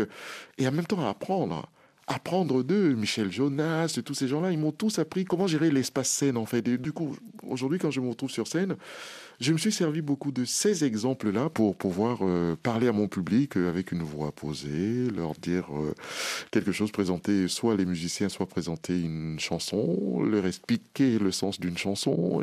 et 0.58 0.68
en 0.68 0.72
même 0.72 0.88
temps 0.88 1.06
à 1.06 1.10
apprendre. 1.10 1.70
Apprendre 2.08 2.64
d'eux, 2.64 2.96
Michel 2.96 3.32
Jonas, 3.32 4.00
tous 4.04 4.16
ces 4.16 4.28
gens-là, 4.28 4.52
ils 4.52 4.58
m'ont 4.58 4.72
tous 4.72 4.98
appris 4.98 5.26
comment 5.26 5.46
gérer 5.46 5.70
l'espace 5.70 6.10
scène, 6.10 6.38
en 6.38 6.48
fait. 6.48 6.68
Et 6.68 6.80
du 6.80 6.92
coup, 6.92 7.16
aujourd'hui, 7.44 7.78
quand 7.78 7.92
je 7.92 8.02
me 8.02 8.10
retrouve 8.10 8.32
sur 8.32 8.48
scène, 8.48 8.78
je 9.40 9.52
me 9.52 9.58
suis 9.58 9.72
servi 9.72 10.02
beaucoup 10.02 10.32
de 10.32 10.46
ces 10.46 10.86
exemples-là 10.86 11.50
pour 11.50 11.76
pouvoir 11.76 12.20
euh, 12.22 12.56
parler 12.62 12.88
à 12.88 12.92
mon 12.92 13.08
public 13.08 13.58
euh, 13.58 13.70
avec 13.70 13.92
une 13.92 14.02
voix 14.02 14.32
posée, 14.32 15.10
leur 15.16 15.34
dire 15.34 15.66
euh, 15.76 15.94
quelque 16.52 16.72
chose, 16.72 16.92
présenter 16.92 17.48
soit 17.48 17.76
les 17.76 17.86
musiciens, 17.86 18.30
soit 18.30 18.46
présenter 18.46 19.00
une 19.00 19.40
chanson, 19.40 20.22
leur 20.24 20.46
expliquer 20.46 21.20
le 21.20 21.32
sens 21.32 21.60
d'une 21.60 21.78
chanson. 21.78 22.42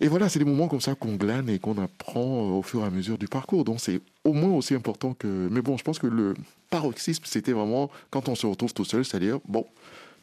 Et, 0.00 0.08
voilà, 0.08 0.28
c'est 0.28 0.38
des 0.38 0.44
moments 0.44 0.68
comme 0.68 0.80
ça 0.80 0.94
qu'on 0.94 1.14
glane 1.14 1.48
et 1.48 1.58
qu'on 1.58 1.78
apprend 1.78 2.58
au 2.58 2.62
fur 2.62 2.82
et 2.82 2.86
à 2.86 2.90
mesure 2.90 3.16
du 3.16 3.28
parcours. 3.28 3.64
Donc 3.64 3.80
c'est 3.80 4.00
au 4.24 4.34
moins 4.34 4.50
aussi 4.50 4.74
important 4.74 5.14
que... 5.14 5.48
Mais 5.50 5.62
bon, 5.62 5.78
je 5.78 5.84
pense 5.84 5.98
que 5.98 6.06
le 6.06 6.34
paroxysme, 6.68 7.24
c'était 7.24 7.52
vraiment 7.52 7.90
quand 8.10 8.28
on 8.28 8.34
se 8.34 8.46
retrouve 8.46 8.74
tout 8.74 8.84
seul, 8.84 9.06
c'est-à-dire, 9.06 9.38
bon, 9.48 9.66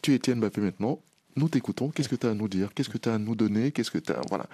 tu 0.03 0.11
es 0.11 0.15
Étienne 0.15 0.39
Mbappé 0.39 0.61
maintenant, 0.61 0.99
nous 1.35 1.49
t'écoutons, 1.49 1.89
qu'est-ce 1.89 2.09
que 2.09 2.15
tu 2.15 2.27
as 2.27 2.31
à 2.31 2.33
nous 2.33 2.47
dire, 2.47 2.73
qu'est-ce 2.73 2.89
que 2.89 2.97
tu 2.97 3.09
as 3.09 3.15
à 3.15 3.17
nous 3.17 3.35
donner, 3.35 3.71
qu'est-ce 3.71 3.91
que 3.91 3.97
tu 3.97 4.11
as... 4.11 4.21
Voilà. 4.29 4.45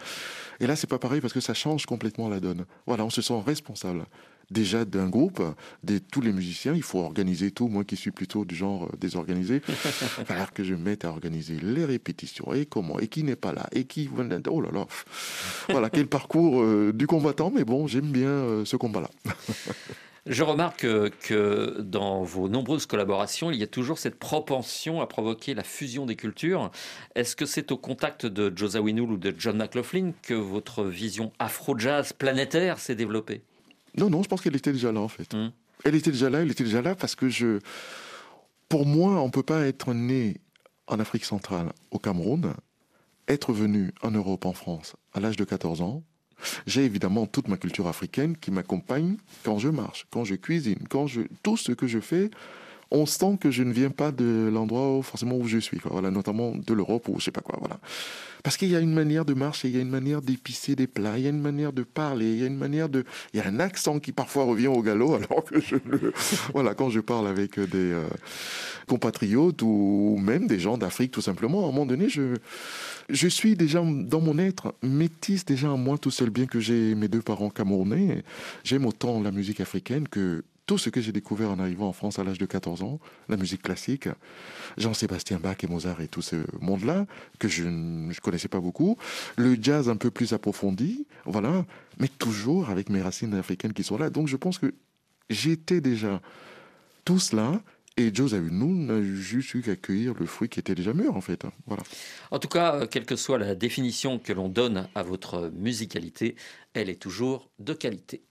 Et 0.59 0.67
là, 0.67 0.75
c'est 0.75 0.89
pas 0.89 0.99
pareil 0.99 1.21
parce 1.21 1.33
que 1.33 1.39
ça 1.39 1.53
change 1.53 1.85
complètement 1.85 2.29
la 2.29 2.39
donne. 2.39 2.65
Voilà, 2.85 3.05
on 3.05 3.09
se 3.09 3.21
sent 3.21 3.41
responsable. 3.45 4.05
Déjà 4.51 4.83
d'un 4.83 5.07
groupe, 5.09 5.43
de 5.83 5.99
tous 5.99 6.21
les 6.21 6.31
musiciens, 6.31 6.73
il 6.73 6.81
faut 6.81 6.99
organiser 6.99 7.51
tout. 7.51 7.67
Moi 7.67 7.83
qui 7.83 7.95
suis 7.95 8.09
plutôt 8.09 8.45
du 8.45 8.55
genre 8.55 8.85
euh, 8.85 8.97
désorganisé, 8.99 9.59
falloir 10.25 10.53
que 10.53 10.63
je 10.63 10.73
me 10.73 10.79
mette 10.79 11.05
à 11.05 11.09
organiser 11.09 11.57
les 11.61 11.85
répétitions 11.85 12.51
et 12.53 12.65
comment, 12.65 12.99
et 12.99 13.07
qui 13.07 13.23
n'est 13.23 13.35
pas 13.35 13.53
là, 13.53 13.69
et 13.73 13.83
qui. 13.83 14.09
Oh 14.49 14.61
là 14.61 14.71
là. 14.73 14.87
Voilà, 15.69 15.91
quel 15.91 16.07
parcours 16.07 16.63
euh, 16.63 16.91
du 16.91 17.05
combattant, 17.05 17.51
mais 17.53 17.63
bon, 17.63 17.85
j'aime 17.85 18.11
bien 18.11 18.29
euh, 18.29 18.65
ce 18.65 18.75
combat-là. 18.75 19.11
Je 20.25 20.43
remarque 20.43 20.81
que, 20.81 21.11
que 21.21 21.81
dans 21.81 22.23
vos 22.23 22.49
nombreuses 22.49 22.85
collaborations, 22.85 23.51
il 23.51 23.57
y 23.57 23.63
a 23.63 23.67
toujours 23.67 23.97
cette 23.97 24.19
propension 24.19 25.01
à 25.01 25.07
provoquer 25.07 25.53
la 25.53 25.63
fusion 25.63 26.05
des 26.05 26.15
cultures. 26.15 26.71
Est-ce 27.15 27.35
que 27.35 27.45
c'est 27.45 27.71
au 27.71 27.77
contact 27.77 28.25
de 28.25 28.51
Joe 28.55 28.71
Zawinul 28.71 29.11
ou 29.11 29.17
de 29.17 29.33
John 29.37 29.57
McLaughlin 29.57 30.11
que 30.21 30.33
votre 30.33 30.83
vision 30.83 31.31
afro-jazz 31.39 32.13
planétaire 32.13 32.79
s'est 32.79 32.95
développée? 32.95 33.41
Non, 33.97 34.09
non, 34.09 34.23
je 34.23 34.27
pense 34.27 34.41
qu'elle 34.41 34.55
était 34.55 34.73
déjà 34.73 34.91
là 34.91 34.99
en 34.99 35.07
fait. 35.07 35.33
Hmm. 35.33 35.51
Elle 35.83 35.95
était 35.95 36.11
déjà 36.11 36.29
là, 36.29 36.41
elle 36.41 36.51
était 36.51 36.63
déjà 36.63 36.81
là 36.81 36.95
parce 36.95 37.15
que 37.15 37.29
je. 37.29 37.59
Pour 38.67 38.85
moi, 38.85 39.21
on 39.21 39.27
ne 39.27 39.31
peut 39.31 39.43
pas 39.43 39.65
être 39.65 39.93
né 39.93 40.37
en 40.87 40.99
Afrique 40.99 41.25
centrale, 41.25 41.71
au 41.91 41.99
Cameroun, 41.99 42.53
être 43.27 43.53
venu 43.53 43.93
en 44.01 44.11
Europe, 44.11 44.45
en 44.45 44.53
France, 44.53 44.95
à 45.13 45.19
l'âge 45.19 45.37
de 45.37 45.43
14 45.43 45.81
ans. 45.81 46.03
J'ai 46.67 46.85
évidemment 46.85 47.25
toute 47.25 47.47
ma 47.47 47.57
culture 47.57 47.87
africaine 47.87 48.35
qui 48.37 48.51
m'accompagne 48.51 49.17
quand 49.43 49.59
je 49.59 49.69
marche, 49.69 50.07
quand 50.11 50.23
je 50.23 50.35
cuisine, 50.35 50.79
quand 50.89 51.07
je. 51.07 51.21
Tout 51.43 51.57
ce 51.57 51.71
que 51.71 51.87
je 51.87 51.99
fais, 51.99 52.29
on 52.91 53.05
sent 53.05 53.37
que 53.39 53.51
je 53.51 53.63
ne 53.63 53.71
viens 53.71 53.91
pas 53.91 54.11
de 54.11 54.49
l'endroit 54.51 55.01
forcément 55.03 55.37
où 55.37 55.47
je 55.47 55.57
suis, 55.57 55.79
quoi. 55.79 55.91
Voilà, 55.91 56.11
notamment 56.11 56.53
de 56.55 56.73
l'Europe 56.73 57.07
ou 57.09 57.19
je 57.19 57.25
sais 57.25 57.31
pas 57.31 57.41
quoi. 57.41 57.57
Voilà. 57.59 57.79
Parce 58.43 58.55
qu'il 58.55 58.69
y 58.69 58.75
a 58.75 58.79
une 58.79 58.93
manière 58.93 59.25
de 59.25 59.33
marcher, 59.33 59.67
il 59.67 59.75
y 59.75 59.77
a 59.77 59.81
une 59.81 59.89
manière 59.89 60.21
d'épicer 60.21 60.75
des 60.75 60.87
plats, 60.87 61.17
il 61.17 61.23
y 61.23 61.27
a 61.27 61.29
une 61.29 61.41
manière 61.41 61.73
de 61.73 61.83
parler, 61.83 62.31
il 62.31 62.39
y 62.39 62.43
a 62.43 62.47
une 62.47 62.57
manière 62.57 62.87
de, 62.87 63.03
il 63.33 63.39
y 63.39 63.43
a 63.43 63.47
un 63.47 63.59
accent 63.59 63.99
qui 63.99 64.13
parfois 64.13 64.45
revient 64.45 64.67
au 64.67 64.81
galop 64.81 65.15
alors 65.29 65.43
que 65.43 65.59
je 65.59 65.75
le, 65.85 66.13
voilà, 66.53 66.73
quand 66.73 66.89
je 66.89 67.01
parle 67.01 67.27
avec 67.27 67.59
des 67.59 67.91
euh, 67.91 68.07
compatriotes 68.87 69.61
ou 69.61 70.17
même 70.21 70.47
des 70.47 70.59
gens 70.59 70.77
d'Afrique 70.77 71.11
tout 71.11 71.21
simplement, 71.21 71.59
à 71.59 71.63
un 71.63 71.71
moment 71.71 71.85
donné, 71.85 72.07
je, 72.07 72.35
je 73.09 73.27
suis 73.27 73.55
déjà 73.55 73.83
dans 73.83 74.21
mon 74.21 74.37
être 74.39 74.73
métisse 74.81 75.43
déjà 75.43 75.69
en 75.69 75.77
moi 75.77 75.97
tout 75.97 76.11
seul, 76.11 76.29
bien 76.29 76.45
que 76.45 76.61
j'ai 76.61 76.95
mes 76.95 77.09
deux 77.09 77.21
parents 77.21 77.49
camerounais. 77.49 78.23
J'aime 78.63 78.85
autant 78.85 79.21
la 79.21 79.31
musique 79.31 79.59
africaine 79.59 80.07
que 80.07 80.43
tout 80.69 80.77
ce 80.77 80.91
que 80.91 81.01
j'ai 81.01 81.11
découvert 81.11 81.49
en 81.49 81.57
arrivant 81.57 81.87
en 81.87 81.93
France 81.93 82.19
à 82.19 82.23
l'âge 82.23 82.37
de 82.37 82.45
14 82.45 82.83
ans, 82.83 82.99
la 83.27 83.37
musique 83.37 83.63
classique, 83.63 84.07
Jean-Sébastien 84.77 85.39
Bach 85.39 85.55
et 85.63 85.67
Mozart 85.67 85.99
et 85.99 86.07
tout 86.07 86.21
ce 86.21 86.35
monde-là, 86.61 87.07
que 87.39 87.47
je 87.47 87.63
ne 87.63 88.13
connaissais 88.21 88.49
pas 88.49 88.59
beaucoup, 88.59 88.95
le 89.35 89.57
jazz 89.59 89.89
un 89.89 89.95
peu 89.95 90.11
plus 90.11 90.31
approfondi, 90.31 91.07
voilà, 91.25 91.65
mais 91.97 92.07
toujours 92.07 92.69
avec 92.69 92.91
mes 92.91 93.01
racines 93.01 93.33
africaines 93.33 93.73
qui 93.73 93.83
sont 93.83 93.97
là. 93.97 94.11
Donc 94.11 94.27
je 94.27 94.37
pense 94.37 94.59
que 94.59 94.75
j'étais 95.31 95.81
déjà 95.81 96.21
tout 97.03 97.17
cela, 97.17 97.63
et 97.97 98.13
Joe 98.13 98.29
Zawinul 98.29 98.85
n'a 98.85 99.01
juste 99.01 99.55
eu 99.55 99.63
qu'à 99.63 99.75
cueillir 99.75 100.13
le 100.19 100.27
fruit 100.27 100.49
qui 100.49 100.59
était 100.59 100.75
déjà 100.75 100.93
mûr, 100.93 101.17
en 101.17 101.21
fait. 101.21 101.45
hein. 101.45 101.51
Voilà. 101.65 101.81
En 102.29 102.37
tout 102.37 102.47
cas, 102.47 102.85
quelle 102.85 103.07
que 103.07 103.15
soit 103.15 103.39
la 103.39 103.55
définition 103.55 104.19
que 104.19 104.33
l'on 104.33 104.49
donne 104.49 104.87
à 104.93 105.01
votre 105.01 105.51
musicalité, 105.51 106.35
elle 106.75 106.91
est 106.91 107.01
toujours 107.01 107.49
de 107.57 107.73
qualité. 107.73 108.21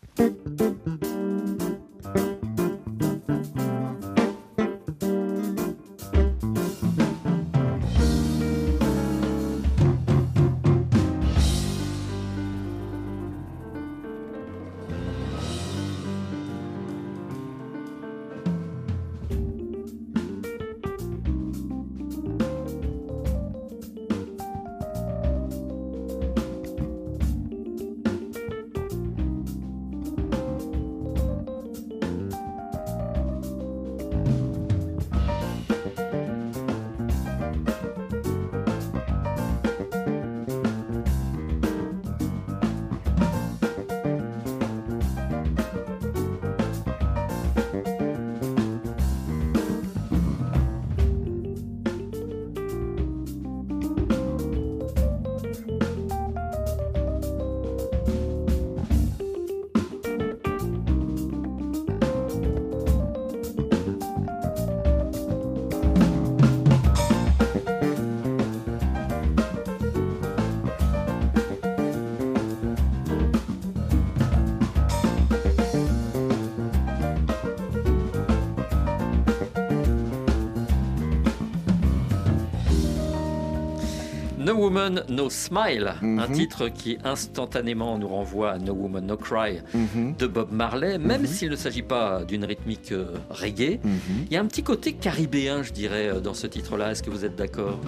Woman, 84.58 85.04
No 85.08 85.30
Smile, 85.30 85.94
un 86.02 86.26
Mhm. 86.28 86.32
titre 86.32 86.68
qui 86.68 86.98
instantanément 87.04 87.96
nous 87.98 88.08
renvoie 88.08 88.50
à 88.52 88.58
No 88.58 88.72
Woman, 88.74 89.06
No 89.06 89.16
Cry 89.16 89.60
Mhm, 89.74 90.14
de 90.18 90.26
Bob 90.26 90.48
Marley, 90.52 90.98
même 90.98 91.26
s'il 91.26 91.50
ne 91.50 91.56
s'agit 91.56 91.82
pas 91.82 92.24
d'une 92.24 92.44
rythmique 92.44 92.92
euh, 92.92 93.14
reggae. 93.30 93.80
mhm. 93.84 93.90
Il 94.26 94.32
y 94.32 94.36
a 94.36 94.40
un 94.40 94.46
petit 94.46 94.62
côté 94.62 94.92
caribéen, 94.92 95.62
je 95.62 95.72
dirais, 95.72 96.08
euh, 96.08 96.20
dans 96.20 96.34
ce 96.34 96.46
titre-là. 96.46 96.90
Est-ce 96.92 97.02
que 97.02 97.10
vous 97.10 97.24
êtes 97.24 97.36
d'accord? 97.36 97.78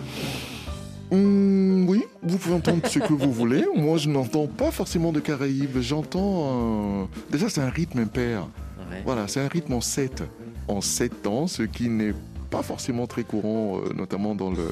Hum, 1.12 1.88
oui, 1.88 2.04
vous 2.22 2.38
pouvez 2.38 2.54
entendre 2.54 2.86
ce 2.86 3.00
que 3.00 3.12
vous 3.12 3.32
voulez. 3.32 3.64
Moi, 3.74 3.98
je 3.98 4.08
n'entends 4.08 4.46
pas 4.46 4.70
forcément 4.70 5.10
de 5.12 5.18
Caraïbes. 5.20 5.78
J'entends. 5.80 7.02
un- 7.04 7.08
Déjà, 7.32 7.48
c'est 7.48 7.60
un 7.60 7.68
rythme 7.70 7.98
impair. 8.00 8.46
Ouais. 8.90 9.02
Voilà, 9.04 9.26
c'est 9.26 9.40
un 9.40 9.48
rythme 9.48 9.72
en 9.72 9.80
7. 9.80 10.22
En 10.68 10.80
7 10.80 11.22
temps, 11.22 11.46
ce 11.48 11.64
qui 11.64 11.88
n'est 11.88 12.14
pas 12.50 12.62
forcément 12.62 13.06
très 13.06 13.22
courant, 13.24 13.78
euh, 13.78 13.92
notamment 13.94 14.34
dans, 14.34 14.50
le, 14.50 14.68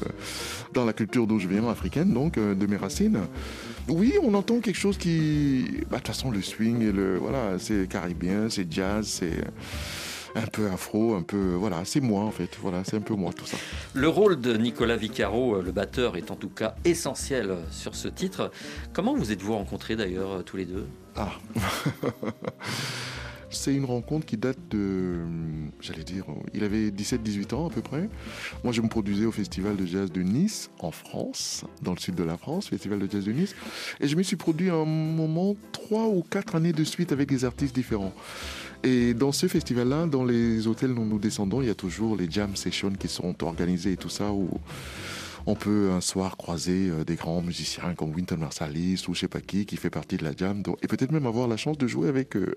dans 0.73 0.85
la 0.85 0.93
culture 0.93 1.25
d'où 1.27 1.39
je 1.39 1.47
viens, 1.47 1.67
africaine, 1.69 2.13
donc 2.13 2.37
euh, 2.37 2.53
de 2.55 2.65
mes 2.67 2.77
racines. 2.77 3.19
Oui, 3.87 4.13
on 4.21 4.33
entend 4.33 4.59
quelque 4.59 4.77
chose 4.77 4.97
qui. 4.97 5.65
bah, 5.89 5.97
De 5.97 6.03
toute 6.03 6.07
façon, 6.07 6.29
le 6.31 6.41
swing, 6.41 6.81
et 6.81 6.91
le, 6.91 7.17
voilà, 7.17 7.57
c'est 7.57 7.87
caribéen, 7.89 8.49
c'est 8.49 8.71
jazz, 8.71 9.07
c'est 9.07 9.43
un 10.35 10.45
peu 10.45 10.67
afro, 10.69 11.15
un 11.15 11.23
peu. 11.23 11.53
Voilà, 11.55 11.81
c'est 11.85 12.01
moi 12.01 12.21
en 12.23 12.31
fait. 12.31 12.49
Voilà, 12.61 12.83
c'est 12.83 12.97
un 12.97 13.01
peu 13.01 13.15
moi 13.15 13.31
tout 13.33 13.45
ça. 13.45 13.57
Le 13.93 14.07
rôle 14.07 14.39
de 14.39 14.55
Nicolas 14.57 14.95
Vicaro, 14.95 15.55
euh, 15.55 15.63
le 15.63 15.71
batteur, 15.71 16.17
est 16.17 16.29
en 16.31 16.35
tout 16.35 16.49
cas 16.49 16.75
essentiel 16.85 17.55
sur 17.71 17.95
ce 17.95 18.07
titre. 18.07 18.51
Comment 18.93 19.15
vous 19.15 19.31
êtes-vous 19.31 19.55
rencontrés 19.55 19.95
d'ailleurs, 19.95 20.43
tous 20.43 20.57
les 20.57 20.65
deux? 20.65 20.85
Ah 21.15 21.31
C'est 23.51 23.73
une 23.73 23.85
rencontre 23.85 24.25
qui 24.25 24.37
date 24.37 24.59
de, 24.69 25.17
j'allais 25.81 26.03
dire, 26.03 26.25
il 26.53 26.63
avait 26.63 26.89
17-18 26.89 27.55
ans 27.55 27.67
à 27.67 27.69
peu 27.71 27.81
près. 27.81 28.07
Moi, 28.63 28.73
je 28.73 28.81
me 28.81 28.87
produisais 28.87 29.25
au 29.25 29.31
Festival 29.31 29.75
de 29.75 29.85
Jazz 29.85 30.11
de 30.11 30.21
Nice, 30.21 30.69
en 30.79 30.91
France, 30.91 31.65
dans 31.81 31.93
le 31.93 31.99
sud 31.99 32.15
de 32.15 32.23
la 32.23 32.37
France, 32.37 32.67
Festival 32.67 32.99
de 32.99 33.09
Jazz 33.09 33.25
de 33.25 33.31
Nice. 33.31 33.55
Et 33.99 34.07
je 34.07 34.15
me 34.15 34.21
suis 34.21 34.35
produit 34.35 34.69
à 34.69 34.75
un 34.75 34.85
moment, 34.85 35.55
trois 35.71 36.07
ou 36.07 36.21
quatre 36.21 36.55
années 36.55 36.73
de 36.73 36.83
suite 36.83 37.11
avec 37.11 37.27
des 37.27 37.43
artistes 37.43 37.73
différents. 37.73 38.13
Et 38.83 39.13
dans 39.13 39.31
ce 39.31 39.47
festival-là, 39.47 40.05
dans 40.05 40.23
les 40.23 40.67
hôtels 40.67 40.93
dont 40.93 41.05
nous 41.05 41.19
descendons, 41.19 41.61
il 41.61 41.67
y 41.67 41.71
a 41.71 41.75
toujours 41.75 42.15
les 42.15 42.29
jam 42.29 42.55
sessions 42.55 42.91
qui 42.91 43.07
sont 43.07 43.43
organisées 43.43 43.93
et 43.93 43.97
tout 43.97 44.09
ça, 44.09 44.31
où 44.31 44.47
on 45.49 45.55
peut 45.55 45.89
un 45.91 46.01
soir 46.01 46.37
croiser 46.37 46.89
euh, 46.89 47.03
des 47.03 47.15
grands 47.15 47.41
musiciens 47.41 47.95
comme 47.95 48.13
Winton 48.13 48.37
Marsalis 48.37 49.03
ou 49.07 49.15
je 49.15 49.21
sais 49.21 49.27
pas 49.27 49.41
qui, 49.41 49.65
qui 49.65 49.77
fait 49.77 49.89
partie 49.89 50.17
de 50.17 50.23
la 50.23 50.35
jam, 50.35 50.61
et 50.83 50.87
peut-être 50.87 51.11
même 51.11 51.25
avoir 51.25 51.47
la 51.47 51.57
chance 51.57 51.77
de 51.77 51.87
jouer 51.87 52.07
avec 52.07 52.35
eux. 52.35 52.55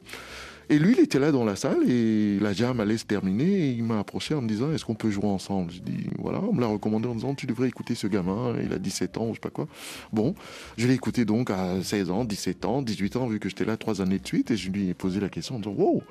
Et 0.69 0.79
lui, 0.79 0.93
il 0.93 1.01
était 1.01 1.19
là 1.19 1.33
dans 1.33 1.45
la 1.45 1.57
salle 1.57 1.89
et 1.89 2.39
la 2.39 2.53
jam 2.53 2.81
allait 2.81 2.99
se 2.99 3.05
terminer 3.05 3.45
et 3.45 3.71
il 3.73 3.83
m'a 3.83 3.99
approché 3.99 4.35
en 4.35 4.43
me 4.43 4.49
disant 4.49 4.73
est-ce 4.73 4.85
qu'on 4.85 4.95
peut 4.95 5.11
jouer 5.11 5.27
ensemble? 5.27 5.73
Je 5.73 5.81
dis 5.81 6.07
voilà, 6.19 6.41
on 6.41 6.53
me 6.53 6.61
l'a 6.61 6.67
recommandé 6.67 7.09
en 7.09 7.15
disant 7.15 7.35
tu 7.35 7.47
devrais 7.47 7.69
écouter 7.69 7.95
ce 7.95 8.07
gamin, 8.07 8.55
il 8.63 8.73
a 8.73 8.79
17 8.79 9.19
ans 9.19 9.25
ou 9.25 9.31
je 9.31 9.35
sais 9.35 9.41
pas 9.41 9.51
quoi. 9.51 9.67
Bon, 10.13 10.35
je 10.77 10.87
l'ai 10.87 10.95
écouté 10.95 11.25
donc 11.25 11.51
à 11.51 11.83
16 11.83 12.11
ans, 12.11 12.25
17 12.25 12.65
ans, 12.65 12.83
18 12.83 13.17
ans 13.17 13.27
vu 13.27 13.41
que 13.41 13.49
j'étais 13.49 13.65
là 13.65 13.77
trois 13.77 14.01
années 14.01 14.19
de 14.19 14.27
suite 14.27 14.51
et 14.51 14.57
je 14.57 14.71
lui 14.71 14.89
ai 14.89 14.95
posé 14.95 15.19
la 15.19 15.29
question 15.29 15.57
en 15.57 15.59
disant 15.59 15.75
wow, 15.77 16.03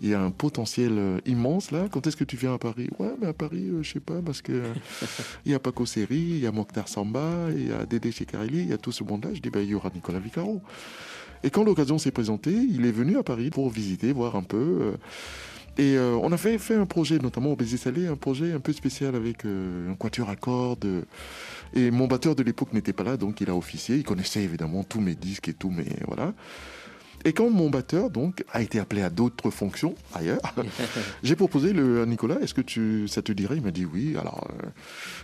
il 0.00 0.08
y 0.10 0.14
a 0.14 0.20
un 0.20 0.30
potentiel 0.30 0.92
euh, 0.98 1.18
immense 1.26 1.70
là. 1.70 1.88
Quand 1.90 2.06
est-ce 2.06 2.16
que 2.16 2.24
tu 2.24 2.36
viens 2.36 2.54
à 2.54 2.58
Paris? 2.58 2.88
Ouais, 2.98 3.14
mais 3.20 3.28
à 3.28 3.32
Paris, 3.32 3.68
euh, 3.68 3.82
je 3.82 3.92
sais 3.92 4.00
pas, 4.00 4.20
parce 4.24 4.42
que 4.42 4.52
euh, 4.52 4.74
il 5.46 5.52
y 5.52 5.54
a 5.54 5.58
Paco 5.58 5.86
Seri, 5.86 6.16
il 6.16 6.38
y 6.38 6.46
a 6.46 6.52
Mokhtar 6.52 6.88
Samba, 6.88 7.48
il 7.50 7.68
y 7.68 7.72
a 7.72 7.86
Dédé 7.86 8.12
Chekarelli, 8.12 8.60
il 8.60 8.68
y 8.68 8.72
a 8.72 8.78
tout 8.78 8.92
ce 8.92 9.04
monde-là. 9.04 9.30
Je 9.34 9.40
dis, 9.40 9.50
ben, 9.50 9.60
il 9.60 9.70
y 9.70 9.74
aura 9.74 9.90
Nicolas 9.94 10.18
Vicaro. 10.18 10.62
Et 11.42 11.50
quand 11.50 11.64
l'occasion 11.64 11.98
s'est 11.98 12.10
présentée, 12.10 12.52
il 12.52 12.86
est 12.86 12.92
venu 12.92 13.16
à 13.16 13.22
Paris 13.22 13.50
pour 13.50 13.70
visiter, 13.70 14.12
voir 14.12 14.36
un 14.36 14.42
peu. 14.42 14.94
et 15.76 15.98
on 15.98 16.32
a 16.32 16.36
fait, 16.38 16.58
un 16.74 16.86
projet, 16.86 17.18
notamment 17.18 17.52
au 17.52 17.56
Baiser 17.56 17.76
Salé, 17.76 18.06
un 18.06 18.16
projet 18.16 18.52
un 18.52 18.58
peu 18.58 18.72
spécial 18.72 19.14
avec 19.14 19.44
un 19.44 19.94
quatuor 19.94 20.30
à 20.30 20.36
cordes. 20.36 21.04
et 21.74 21.90
mon 21.90 22.06
batteur 22.06 22.34
de 22.34 22.42
l'époque 22.42 22.72
n'était 22.72 22.94
pas 22.94 23.04
là, 23.04 23.16
donc 23.18 23.42
il 23.42 23.50
a 23.50 23.54
officié. 23.54 23.96
Il 23.96 24.02
connaissait 24.02 24.42
évidemment 24.42 24.82
tous 24.82 25.00
mes 25.00 25.14
disques 25.14 25.48
et 25.48 25.54
tout, 25.54 25.70
mais 25.70 25.86
voilà. 26.06 26.32
Et 27.26 27.32
quand 27.32 27.50
mon 27.50 27.70
batteur 27.70 28.08
donc 28.08 28.44
a 28.52 28.62
été 28.62 28.78
appelé 28.78 29.02
à 29.02 29.10
d'autres 29.10 29.50
fonctions 29.50 29.96
ailleurs, 30.14 30.40
j'ai 31.24 31.34
proposé 31.34 31.72
le, 31.72 32.02
à 32.02 32.06
Nicolas, 32.06 32.36
est-ce 32.40 32.54
que 32.54 32.60
tu, 32.60 33.08
ça 33.08 33.20
te 33.20 33.32
dirait? 33.32 33.56
Il 33.56 33.62
m'a 33.62 33.72
dit 33.72 33.84
oui. 33.84 34.16
Alors, 34.16 34.48
euh, 34.62 34.68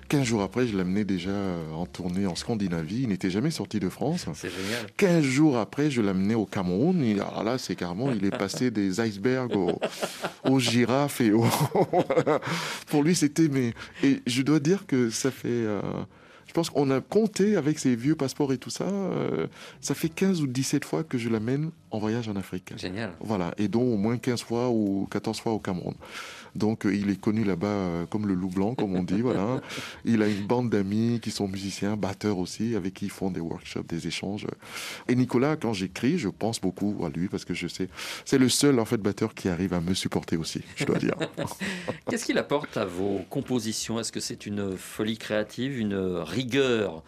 15 0.09 0.25
jours 0.25 0.42
après, 0.42 0.66
je 0.66 0.76
l'amenais 0.76 1.04
déjà 1.04 1.30
euh, 1.30 1.73
en 1.73 1.87
tournée 1.87 2.26
en 2.26 2.35
Scandinavie. 2.35 3.02
Il 3.02 3.11
n'était 3.11 3.30
jamais 3.30 3.52
sorti 3.52 3.78
de 3.78 3.88
France. 3.88 4.26
C'est 4.35 4.50
génial. 4.50 4.87
15 4.97 5.23
jours 5.23 5.59
après, 5.59 5.92
je 5.92 6.02
l'amenais 6.02 6.35
au 6.35 6.44
Cameroun. 6.44 7.04
Et 7.04 7.12
alors 7.12 7.44
là, 7.44 7.56
c'est 7.56 7.76
carrément, 7.76 8.11
il 8.11 8.25
est 8.25 8.37
passé 8.37 8.73
des 8.73 9.00
icebergs 9.06 9.54
aux, 9.54 9.78
aux 10.44 10.59
girafes 10.59 11.21
et 11.21 11.30
aux... 11.30 11.47
Pour 12.88 13.04
lui, 13.04 13.14
c'était... 13.14 13.47
Mais... 13.47 13.75
Et 14.02 14.23
je 14.26 14.42
dois 14.42 14.59
dire 14.59 14.87
que 14.88 15.09
ça 15.09 15.30
fait... 15.30 15.47
euh, 15.49 15.80
Je 16.52 16.54
pense 16.54 16.68
qu'on 16.68 16.90
a 16.90 17.00
compté 17.00 17.56
avec 17.56 17.78
ses 17.78 17.97
vieux 17.97 18.14
passeports 18.14 18.52
et 18.52 18.59
tout 18.59 18.68
ça. 18.68 18.85
euh, 18.85 19.47
ça 19.80 19.94
fait 19.94 20.11
15 20.11 20.42
ou 20.42 20.47
17 20.47 20.85
fois 20.85 21.02
que 21.02 21.16
je 21.16 21.30
l'amène 21.30 21.71
en 21.90 21.99
voyage 21.99 22.28
en 22.28 22.37
Afrique. 22.37 22.75
Génial. 22.76 23.12
Voilà, 23.21 23.54
et 23.56 23.68
dont 23.68 23.80
au 23.80 23.97
moins 23.97 24.18
15 24.18 24.42
fois 24.42 24.68
ou 24.68 25.09
14 25.11 25.40
fois 25.40 25.52
au 25.52 25.59
Cameroun. 25.59 25.94
Donc 26.54 26.87
euh, 26.87 26.94
il 26.94 27.11
est 27.11 27.21
connu 27.21 27.44
là-bas 27.44 27.66
euh, 27.66 28.06
comme 28.06 28.26
le 28.26 28.35
loup 28.35 28.49
blanc, 28.49 28.75
comme 28.75 28.94
on 28.94 29.02
dit. 29.02 29.21
voilà. 29.23 29.61
Il 30.04 30.23
a 30.23 30.28
une 30.28 30.47
bande 30.47 30.71
d'amis 30.71 31.21
qui 31.23 31.30
sont 31.30 31.49
musiciens, 31.49 31.97
batteurs 31.97 32.38
aussi, 32.38 32.76
avec 32.76 32.94
qui 32.94 33.06
ils 33.06 33.11
font 33.11 33.30
des 33.30 33.40
workshops, 33.40 33.87
des 33.88 34.06
échanges. 34.06 34.47
Et 35.09 35.14
Nicolas, 35.14 35.56
quand 35.56 35.73
j'écris, 35.73 36.18
je 36.18 36.28
pense 36.28 36.61
beaucoup 36.61 37.02
à 37.04 37.09
lui 37.09 37.28
parce 37.28 37.44
que 37.44 37.54
je 37.54 37.68
sais, 37.68 37.88
c'est 38.25 38.38
le 38.38 38.49
seul 38.49 38.78
en 38.78 38.85
fait 38.85 38.99
batteur 38.99 39.35
qui 39.35 39.49
arrive 39.49 39.75
à 39.75 39.80
me 39.80 39.94
supporter 39.94 40.37
aussi, 40.37 40.62
je 40.76 40.85
dois 40.85 40.99
dire. 40.99 41.14
Qu'est-ce 42.11 42.25
qu'il 42.25 42.38
apporte 42.38 42.76
à 42.76 42.85
vos 42.85 43.21
compositions? 43.30 43.99
Est-ce 43.99 44.12
que 44.12 44.21
c'est 44.21 44.47
une 44.47 44.76
folie 44.76 45.18
créative, 45.18 45.78
une 45.78 45.94
rigueur 45.94 47.02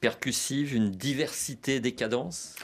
percussive, 0.00 0.74
une 0.74 0.90
diversité 0.90 1.80
des 1.80 1.92
cadences? 1.92 2.54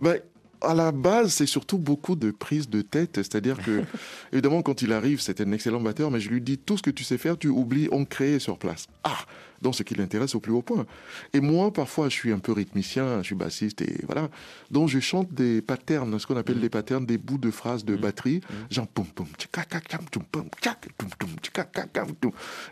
Ben, 0.00 0.20
à 0.64 0.74
la 0.74 0.92
base, 0.92 1.32
c'est 1.32 1.46
surtout 1.46 1.78
beaucoup 1.78 2.16
de 2.16 2.30
prise 2.30 2.68
de 2.68 2.82
tête. 2.82 3.16
C'est-à-dire 3.16 3.58
que, 3.62 3.82
évidemment, 4.32 4.62
quand 4.62 4.82
il 4.82 4.92
arrive, 4.92 5.20
c'est 5.20 5.40
un 5.40 5.52
excellent 5.52 5.80
batteur, 5.80 6.10
mais 6.10 6.20
je 6.20 6.30
lui 6.30 6.40
dis 6.40 6.58
tout 6.58 6.76
ce 6.76 6.82
que 6.82 6.90
tu 6.90 7.04
sais 7.04 7.18
faire, 7.18 7.38
tu 7.38 7.48
oublies, 7.48 7.88
on 7.92 8.04
crée 8.04 8.38
sur 8.38 8.58
place. 8.58 8.86
Ah 9.04 9.18
Donc, 9.62 9.74
ce 9.74 9.82
qui 9.82 9.94
l'intéresse 9.94 10.34
au 10.34 10.40
plus 10.40 10.52
haut 10.52 10.62
point. 10.62 10.86
Et 11.32 11.40
moi, 11.40 11.72
parfois, 11.72 12.08
je 12.08 12.14
suis 12.14 12.32
un 12.32 12.38
peu 12.38 12.52
rythmicien, 12.52 13.18
je 13.18 13.26
suis 13.26 13.34
bassiste, 13.34 13.82
et 13.82 14.00
voilà. 14.06 14.28
Donc, 14.70 14.88
je 14.88 15.00
chante 15.00 15.32
des 15.32 15.62
patterns, 15.62 16.18
ce 16.18 16.26
qu'on 16.26 16.36
appelle 16.36 16.60
des 16.60 16.68
patterns, 16.68 17.06
des 17.06 17.18
bouts 17.18 17.38
de 17.38 17.50
phrases 17.50 17.84
de 17.84 17.96
batterie, 17.96 18.40
genre 18.70 18.86
toum, 18.92 19.06
toum, 19.14 19.26
tchika, 19.38 19.64
kak, 19.64 19.88
kam, 19.88 20.04
toum. 20.10 20.24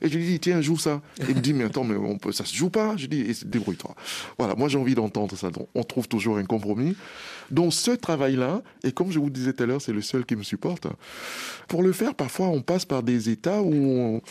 Et 0.01 0.09
je 0.09 0.19
lui 0.19 0.27
dis, 0.27 0.41
tiens, 0.41 0.61
joue 0.61 0.79
ça. 0.79 1.01
Et 1.21 1.31
il 1.31 1.37
me 1.37 1.41
dit, 1.41 1.53
mais 1.53 1.65
attends, 1.65 1.85
mais 1.85 1.97
on 1.97 2.19
peut, 2.19 2.33
ça 2.33 2.45
se 2.45 2.55
joue 2.55 2.71
pas? 2.71 2.97
Je 2.97 3.07
dis, 3.07 3.21
et 3.21 3.33
débrouille-toi. 3.45 3.95
Voilà, 4.39 4.55
moi, 4.55 4.69
j'ai 4.69 4.79
envie 4.79 4.95
d'entendre 4.95 5.37
ça. 5.37 5.51
Donc, 5.51 5.69
on 5.75 5.83
trouve 5.83 6.09
toujours 6.09 6.39
un 6.39 6.45
compromis. 6.45 6.97
Donc 7.53 7.75
ce 7.75 7.91
travail-là, 7.91 8.63
et 8.83 8.93
comme 8.93 9.11
je 9.11 9.19
vous 9.19 9.29
disais 9.29 9.53
tout 9.53 9.63
à 9.63 9.67
l'heure, 9.67 9.83
c'est 9.83 9.93
le 9.93 10.01
seul 10.01 10.25
qui 10.25 10.37
me 10.37 10.43
supporte. 10.43 10.87
Pour 11.69 11.83
le 11.83 11.93
faire, 11.93 12.15
parfois, 12.15 12.49
on 12.49 12.63
passe 12.63 12.87
par 12.87 13.03
des 13.03 13.29
états 13.29 13.61
où 13.61 13.73
on, 13.75 14.23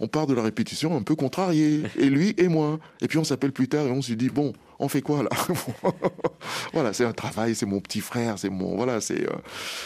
on 0.00 0.08
part 0.08 0.26
de 0.26 0.32
la 0.32 0.42
répétition 0.42 0.96
un 0.96 1.02
peu 1.02 1.14
contrarié, 1.14 1.82
et 1.98 2.08
lui 2.10 2.34
et 2.36 2.48
moi. 2.48 2.78
Et 3.00 3.08
puis 3.08 3.18
on 3.18 3.24
s'appelle 3.24 3.52
plus 3.52 3.68
tard 3.68 3.86
et 3.86 3.90
on 3.90 4.02
se 4.02 4.12
dit 4.12 4.28
bon, 4.28 4.52
on 4.78 4.88
fait 4.88 5.02
quoi 5.02 5.22
là 5.22 5.28
Voilà, 6.72 6.92
c'est 6.92 7.04
un 7.04 7.12
travail, 7.12 7.54
c'est 7.54 7.66
mon 7.66 7.80
petit 7.80 8.00
frère, 8.00 8.38
c'est 8.38 8.48
mon 8.48 8.76
voilà, 8.76 9.00
c'est 9.00 9.26
euh, 9.28 9.32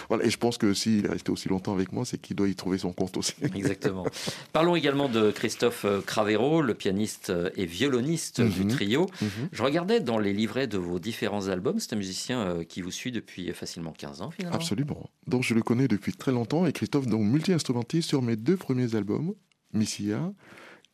voilà. 0.08 0.24
Et 0.24 0.30
je 0.30 0.36
pense 0.38 0.58
que 0.58 0.72
s'il 0.74 1.06
est 1.06 1.08
resté 1.08 1.30
aussi 1.32 1.48
longtemps 1.48 1.72
avec 1.74 1.92
moi, 1.92 2.04
c'est 2.04 2.18
qu'il 2.20 2.36
doit 2.36 2.48
y 2.48 2.54
trouver 2.54 2.78
son 2.78 2.92
compte 2.92 3.16
aussi. 3.16 3.34
Exactement. 3.54 4.04
Parlons 4.52 4.76
également 4.76 5.08
de 5.08 5.30
Christophe 5.30 5.84
euh, 5.84 6.00
Cravero, 6.00 6.62
le 6.62 6.74
pianiste 6.74 7.30
euh, 7.30 7.50
et 7.56 7.66
violoniste 7.66 8.40
du 8.40 8.64
Mhm. 8.64 8.68
trio. 8.70 9.06
Mhm. 9.20 9.28
Je 9.52 9.62
regardais 9.62 10.00
dans 10.00 10.18
les 10.18 10.32
livrets 10.32 10.66
de 10.66 10.78
vos 10.78 10.98
différents 10.98 11.48
albums, 11.48 11.78
c'est 11.78 11.92
un 11.92 11.96
musicien 11.96 12.62
qui 12.68 12.80
vous 12.82 12.90
suit 12.90 13.12
depuis 13.12 13.52
facilement 13.52 13.92
15 13.92 14.22
ans 14.22 14.30
finalement. 14.30 14.56
Absolument. 14.56 15.10
Donc 15.26 15.42
je 15.42 15.54
le 15.54 15.62
connais 15.62 15.88
depuis 15.88 16.12
très 16.12 16.32
longtemps 16.32 16.66
et 16.66 16.72
Christophe, 16.72 17.06
donc 17.06 17.22
multi-instrumentiste 17.22 18.08
sur 18.08 18.22
mes 18.22 18.36
deux 18.36 18.56
premiers 18.56 18.94
albums, 18.94 19.34
Missia 19.72 20.32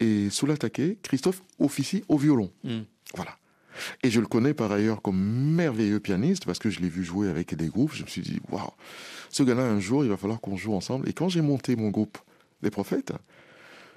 et 0.00 0.30
Sous 0.30 0.46
l'attaqué, 0.46 0.98
Christophe 1.02 1.42
officie 1.58 2.04
au 2.08 2.16
violon. 2.16 2.50
Mm. 2.64 2.80
Voilà. 3.14 3.36
Et 4.02 4.10
je 4.10 4.20
le 4.20 4.26
connais 4.26 4.54
par 4.54 4.72
ailleurs 4.72 5.00
comme 5.02 5.18
merveilleux 5.54 6.00
pianiste 6.00 6.44
parce 6.44 6.58
que 6.58 6.70
je 6.70 6.80
l'ai 6.80 6.88
vu 6.88 7.04
jouer 7.04 7.28
avec 7.28 7.54
des 7.54 7.68
groupes. 7.68 7.94
Je 7.94 8.02
me 8.02 8.08
suis 8.08 8.22
dit, 8.22 8.40
waouh, 8.50 8.70
ce 9.30 9.42
gars-là, 9.42 9.62
un 9.62 9.80
jour, 9.80 10.04
il 10.04 10.10
va 10.10 10.16
falloir 10.16 10.40
qu'on 10.40 10.56
joue 10.56 10.74
ensemble. 10.74 11.08
Et 11.08 11.12
quand 11.12 11.28
j'ai 11.28 11.40
monté 11.40 11.76
mon 11.76 11.90
groupe 11.90 12.18
des 12.62 12.70
prophètes, 12.70 13.12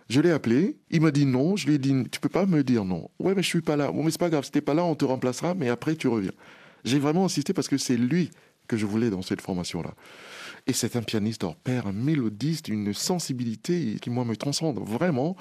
je 0.09 0.21
l'ai 0.21 0.31
appelé, 0.31 0.77
il 0.89 1.01
m'a 1.01 1.11
dit 1.11 1.25
non, 1.25 1.55
je 1.55 1.67
lui 1.67 1.75
ai 1.75 1.77
dit, 1.77 1.93
tu 2.11 2.19
peux 2.19 2.29
pas 2.29 2.45
me 2.45 2.63
dire 2.63 2.85
non. 2.85 3.09
Ouais, 3.19 3.33
mais 3.35 3.41
je 3.41 3.47
suis 3.47 3.61
pas 3.61 3.75
là. 3.75 3.91
Bon, 3.91 4.03
mais 4.03 4.11
c'est 4.11 4.19
pas 4.19 4.29
grave, 4.29 4.43
si 4.43 4.51
t'es 4.51 4.61
pas 4.61 4.73
là, 4.73 4.83
on 4.83 4.95
te 4.95 5.05
remplacera, 5.05 5.53
mais 5.53 5.69
après 5.69 5.95
tu 5.95 6.07
reviens. 6.07 6.33
J'ai 6.83 6.99
vraiment 6.99 7.25
insisté 7.25 7.53
parce 7.53 7.67
que 7.67 7.77
c'est 7.77 7.97
lui 7.97 8.29
que 8.67 8.77
je 8.77 8.85
voulais 8.85 9.09
dans 9.09 9.21
cette 9.21 9.41
formation-là. 9.41 9.93
Et 10.67 10.73
c'est 10.73 10.95
un 10.95 11.01
pianiste 11.01 11.43
hors 11.43 11.55
pair, 11.55 11.87
un 11.87 11.91
mélodiste, 11.91 12.69
une 12.69 12.93
sensibilité 12.93 13.97
qui, 14.01 14.09
moi, 14.09 14.23
me 14.23 14.35
transcende 14.35 14.79
vraiment. 14.79 15.35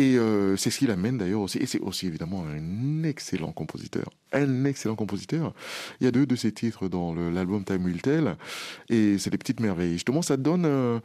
Et 0.00 0.16
euh, 0.16 0.56
c'est 0.56 0.70
ce 0.70 0.78
qui 0.78 0.86
l'amène 0.86 1.18
d'ailleurs 1.18 1.42
aussi. 1.42 1.58
Et 1.58 1.66
c'est 1.66 1.78
aussi 1.80 2.06
évidemment 2.06 2.46
un 2.46 3.02
excellent 3.02 3.52
compositeur. 3.52 4.08
Un 4.32 4.64
excellent 4.64 4.94
compositeur. 4.94 5.52
Il 6.00 6.04
y 6.04 6.06
a 6.06 6.10
deux 6.12 6.26
de 6.26 6.36
ses 6.36 6.52
titres 6.52 6.88
dans 6.88 7.14
l'album 7.14 7.64
Time 7.64 7.84
Will 7.84 8.00
Tell. 8.00 8.36
Et 8.88 9.18
c'est 9.18 9.30
des 9.30 9.38
petites 9.38 9.60
merveilles. 9.60 9.94
Justement, 9.94 10.22
ça 10.22 10.36
donne 10.36 10.64
un, 10.64 11.02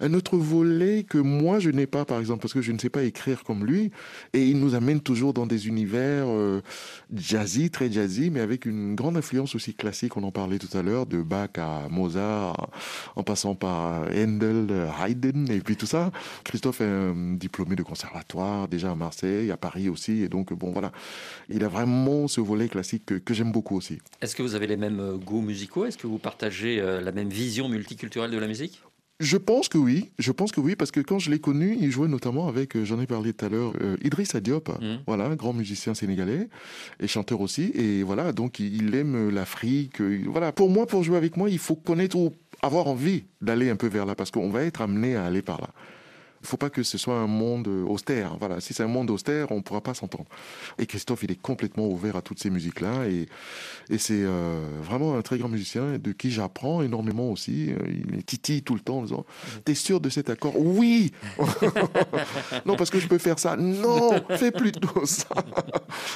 un 0.00 0.14
autre 0.14 0.36
volet 0.36 1.02
que 1.02 1.18
moi, 1.18 1.58
je 1.58 1.70
n'ai 1.70 1.86
pas, 1.86 2.04
par 2.04 2.20
exemple, 2.20 2.40
parce 2.40 2.54
que 2.54 2.62
je 2.62 2.70
ne 2.70 2.78
sais 2.78 2.88
pas 2.88 3.02
écrire 3.02 3.42
comme 3.42 3.64
lui. 3.64 3.90
Et 4.32 4.46
il 4.46 4.60
nous 4.60 4.74
amène 4.74 5.00
toujours 5.00 5.34
dans 5.34 5.46
des 5.46 5.66
univers 5.66 6.26
euh, 6.28 6.62
jazzy, 7.12 7.70
très 7.70 7.90
jazzy, 7.90 8.30
mais 8.30 8.40
avec 8.40 8.64
une 8.64 8.94
grande 8.94 9.16
influence 9.16 9.54
aussi 9.54 9.74
classique. 9.74 10.16
On 10.16 10.22
en 10.22 10.30
parlait 10.30 10.58
tout 10.58 10.76
à 10.76 10.82
l'heure, 10.82 11.06
de 11.06 11.20
Bach 11.20 11.50
à 11.56 11.88
Mozart, 11.90 12.70
en 13.16 13.22
passant 13.22 13.54
par 13.54 14.02
Handel, 14.14 14.88
Haydn, 15.04 15.50
et 15.50 15.60
puis 15.60 15.76
tout 15.76 15.86
ça. 15.86 16.12
Christophe 16.44 16.80
est 16.80 17.12
diplômé 17.36 17.74
de 17.74 17.82
conservatoire, 17.82 18.68
déjà 18.68 18.92
à 18.92 18.94
Marseille, 18.94 19.50
à 19.50 19.56
Paris 19.56 19.88
aussi. 19.88 20.22
Et 20.22 20.28
donc, 20.28 20.52
bon, 20.52 20.70
voilà. 20.70 20.92
Il 21.48 21.64
a 21.64 21.68
vraiment 21.68 22.28
ce 22.28 22.40
volet 22.40 22.67
classique 22.68 23.04
que, 23.06 23.14
que 23.14 23.34
j'aime 23.34 23.52
beaucoup 23.52 23.76
aussi. 23.76 23.98
Est-ce 24.22 24.34
que 24.36 24.42
vous 24.42 24.54
avez 24.54 24.66
les 24.66 24.76
mêmes 24.76 25.00
euh, 25.00 25.16
goûts 25.16 25.40
musicaux? 25.42 25.86
Est-ce 25.86 25.98
que 25.98 26.06
vous 26.06 26.18
partagez 26.18 26.80
euh, 26.80 27.00
la 27.00 27.12
même 27.12 27.28
vision 27.28 27.68
multiculturelle 27.68 28.30
de 28.30 28.38
la 28.38 28.46
musique? 28.46 28.80
Je 29.20 29.36
pense 29.36 29.68
que 29.68 29.78
oui, 29.78 30.10
je 30.20 30.30
pense 30.30 30.52
que 30.52 30.60
oui, 30.60 30.76
parce 30.76 30.92
que 30.92 31.00
quand 31.00 31.18
je 31.18 31.28
l'ai 31.28 31.40
connu, 31.40 31.76
il 31.80 31.90
jouait 31.90 32.06
notamment 32.06 32.46
avec, 32.46 32.76
euh, 32.76 32.84
j'en 32.84 33.00
ai 33.00 33.06
parlé 33.06 33.32
tout 33.32 33.44
à 33.46 33.48
l'heure, 33.48 33.72
euh, 33.80 33.96
Idriss 34.04 34.36
Diop, 34.36 34.68
Mhm. 34.80 35.00
voilà, 35.08 35.24
un 35.24 35.34
grand 35.34 35.52
musicien 35.52 35.92
sénégalais 35.94 36.48
et 37.00 37.08
chanteur 37.08 37.40
aussi, 37.40 37.72
et 37.74 38.04
voilà, 38.04 38.32
donc 38.32 38.60
il 38.60 38.94
aime 38.94 39.28
l'Afrique, 39.30 40.00
voilà. 40.00 40.52
Pour 40.52 40.70
moi, 40.70 40.86
pour 40.86 41.02
jouer 41.02 41.16
avec 41.16 41.36
moi, 41.36 41.50
il 41.50 41.58
faut 41.58 41.74
connaître 41.74 42.16
ou 42.16 42.32
avoir 42.62 42.86
envie 42.86 43.24
d'aller 43.40 43.70
un 43.70 43.76
peu 43.76 43.88
vers 43.88 44.06
là, 44.06 44.14
parce 44.14 44.30
qu'on 44.30 44.50
va 44.50 44.62
être 44.62 44.82
amené 44.82 45.16
à 45.16 45.24
aller 45.24 45.42
par 45.42 45.60
là. 45.60 45.70
Il 46.42 46.46
faut 46.46 46.56
pas 46.56 46.70
que 46.70 46.82
ce 46.82 46.98
soit 46.98 47.16
un 47.16 47.26
monde 47.26 47.68
euh, 47.68 47.84
austère. 47.84 48.36
Voilà, 48.38 48.60
si 48.60 48.74
c'est 48.74 48.82
un 48.82 48.88
monde 48.88 49.10
austère, 49.10 49.50
on 49.50 49.62
pourra 49.62 49.80
pas 49.80 49.94
s'entendre. 49.94 50.26
Et 50.78 50.86
Christophe, 50.86 51.22
il 51.22 51.30
est 51.30 51.40
complètement 51.40 51.88
ouvert 51.88 52.16
à 52.16 52.22
toutes 52.22 52.38
ces 52.40 52.50
musiques-là, 52.50 53.06
et, 53.06 53.28
et 53.90 53.98
c'est 53.98 54.22
euh, 54.22 54.64
vraiment 54.82 55.16
un 55.16 55.22
très 55.22 55.38
grand 55.38 55.48
musicien 55.48 55.98
de 55.98 56.12
qui 56.12 56.30
j'apprends 56.30 56.82
énormément 56.82 57.30
aussi. 57.30 57.72
Euh, 57.72 57.78
Il 57.88 58.18
est 58.18 58.22
titille 58.22 58.62
tout 58.62 58.74
le 58.74 58.80
temps 58.80 58.98
en 58.98 59.02
disant 59.02 59.26
T'es 59.64 59.74
sûr 59.74 60.00
de 60.00 60.08
cet 60.10 60.30
accord? 60.30 60.54
Oui 60.58 61.12
Non, 62.66 62.76
parce 62.76 62.90
que 62.90 62.98
je 63.00 63.08
peux 63.08 63.18
faire 63.18 63.38
ça. 63.38 63.56
Non 63.56 64.10
Fais 64.36 64.50
plutôt 64.50 65.04
ça 65.06 65.28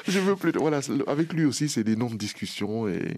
Je 0.06 0.18
veux 0.20 0.36
plutôt. 0.36 0.60
Voilà, 0.60 0.80
avec 1.06 1.32
lui 1.32 1.44
aussi, 1.44 1.68
c'est 1.68 1.84
des 1.84 1.96
noms 1.96 2.10
de 2.10 2.16
discussion. 2.16 2.88
Et, 2.88 3.16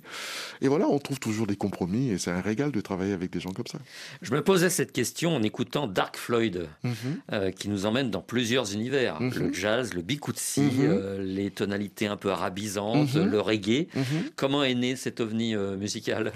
et 0.61 0.69
voilà, 0.69 0.87
on 0.89 0.99
trouve 0.99 1.21
toujours 1.21 1.47
des 1.47 1.57
compromis. 1.57 2.11
Et 2.11 2.19
c'est 2.19 2.31
un 2.31 2.41
régal 2.41 2.71
de 2.71 2.81
travailler 2.81 3.13
avec 3.13 3.31
des 3.31 3.41
gens 3.41 3.53
comme 3.53 3.67
ça. 3.67 3.79
Je 4.23 4.33
me 4.33 4.43
posais 4.43 4.71
cette 4.71 4.93
question 4.93 5.35
en 5.37 5.43
écoutant 5.43 5.87
Dark 5.87 6.17
Floyd. 6.17 6.69
Mhm. 6.83 6.94
Euh, 7.33 7.51
qui 7.51 7.69
nous 7.69 7.87
emmène 7.87 8.11
dans 8.11 8.21
plusieurs 8.23 8.73
univers. 8.75 9.21
Mhm. 9.21 9.33
Le 9.39 9.53
jazz, 9.53 9.95
le 9.95 10.03
bikutsi, 10.03 10.61
Mhm. 10.63 10.71
euh, 10.81 11.23
les 11.25 11.51
tonalités 11.51 12.07
un 12.07 12.17
peu 12.17 12.31
arabisantes, 12.31 13.15
Mhm. 13.15 13.31
le 13.31 13.41
reggae. 13.41 13.89
Mhm. 13.95 14.05
Comment 14.37 14.65
est 14.65 14.75
né 14.75 14.97
cet 14.97 15.21
ovni 15.21 15.55
euh, 15.55 15.77
musical? 15.77 16.33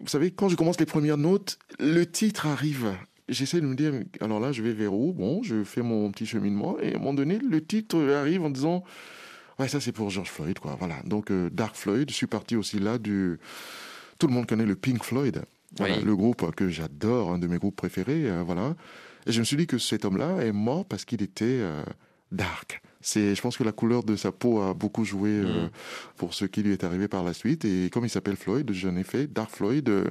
Vous 0.00 0.08
savez, 0.08 0.30
quand 0.30 0.48
je 0.48 0.56
commence 0.56 0.78
les 0.78 0.86
premières 0.86 1.16
notes, 1.18 1.58
le 1.80 2.04
titre 2.06 2.46
arrive. 2.46 2.92
J'essaie 3.28 3.60
de 3.60 3.66
me 3.66 3.74
dire, 3.74 3.92
alors 4.20 4.38
là, 4.38 4.52
je 4.52 4.62
vais 4.62 4.72
vers 4.72 4.92
où? 4.92 5.12
Bon, 5.14 5.42
je 5.42 5.64
fais 5.64 5.80
mon 5.82 6.10
petit 6.10 6.26
cheminement. 6.26 6.76
Et 6.80 6.92
à 6.92 6.96
un 6.96 6.98
moment 6.98 7.14
donné, 7.14 7.38
le 7.38 7.64
titre 7.64 7.98
arrive 8.12 8.42
en 8.42 8.50
disant, 8.50 8.84
ouais, 9.58 9.66
ça 9.66 9.80
c'est 9.80 9.92
pour 9.92 10.10
George 10.10 10.28
Floyd, 10.28 10.58
quoi. 10.58 10.76
Voilà. 10.78 10.96
Donc, 11.06 11.30
euh, 11.30 11.48
Dark 11.50 11.74
Floyd, 11.74 12.10
je 12.10 12.14
suis 12.14 12.26
parti 12.26 12.54
aussi 12.54 12.78
là 12.78 12.98
du. 12.98 13.38
Tout 14.18 14.26
le 14.26 14.34
monde 14.34 14.46
connaît 14.46 14.66
le 14.66 14.76
Pink 14.76 15.02
Floyd. 15.02 15.42
Voilà, 15.78 15.96
Oui. 15.96 16.04
Le 16.04 16.14
groupe 16.14 16.54
que 16.54 16.68
j'adore, 16.68 17.32
un 17.32 17.38
de 17.38 17.46
mes 17.46 17.56
groupes 17.58 17.74
préférés. 17.76 18.30
euh, 18.30 18.42
voilà. 18.44 18.76
Et 19.26 19.32
je 19.32 19.40
me 19.40 19.44
suis 19.44 19.56
dit 19.56 19.66
que 19.66 19.78
cet 19.78 20.04
homme-là 20.04 20.38
est 20.44 20.52
mort 20.52 20.84
parce 20.84 21.04
qu'il 21.04 21.22
était 21.22 21.44
euh, 21.44 21.82
dark. 22.32 22.80
C'est, 23.06 23.34
je 23.34 23.42
pense 23.42 23.58
que 23.58 23.64
la 23.64 23.72
couleur 23.72 24.02
de 24.02 24.16
sa 24.16 24.32
peau 24.32 24.62
a 24.62 24.72
beaucoup 24.72 25.04
joué 25.04 25.28
euh, 25.28 25.64
Mhm. 25.64 25.70
pour 26.16 26.32
ce 26.32 26.46
qui 26.46 26.62
lui 26.62 26.72
est 26.72 26.84
arrivé 26.84 27.06
par 27.06 27.22
la 27.22 27.34
suite. 27.34 27.66
Et 27.66 27.90
comme 27.92 28.06
il 28.06 28.08
s'appelle 28.08 28.36
Floyd, 28.36 28.70
j'en 28.72 28.96
ai 28.96 29.04
fait 29.04 29.26
Dark 29.30 29.50
Floyd. 29.50 29.86
euh, 29.90 30.04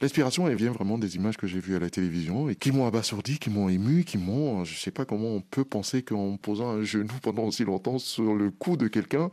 L'inspiration, 0.00 0.48
elle 0.48 0.56
vient 0.56 0.72
vraiment 0.72 0.98
des 0.98 1.14
images 1.14 1.36
que 1.36 1.46
j'ai 1.46 1.60
vues 1.60 1.76
à 1.76 1.78
la 1.78 1.90
télévision 1.90 2.48
et 2.48 2.56
qui 2.56 2.72
m'ont 2.72 2.86
abasourdi, 2.86 3.38
qui 3.38 3.50
m'ont 3.50 3.68
ému, 3.68 4.02
qui 4.02 4.18
m'ont. 4.18 4.64
Je 4.64 4.74
sais 4.74 4.90
pas 4.90 5.04
comment 5.04 5.28
on 5.28 5.40
peut 5.42 5.64
penser 5.64 6.02
qu'en 6.02 6.36
posant 6.36 6.70
un 6.70 6.82
genou 6.82 7.14
pendant 7.22 7.44
aussi 7.44 7.64
longtemps 7.64 8.00
sur 8.00 8.34
le 8.34 8.50
cou 8.50 8.76
de 8.76 8.88
quelqu'un, 8.88 9.30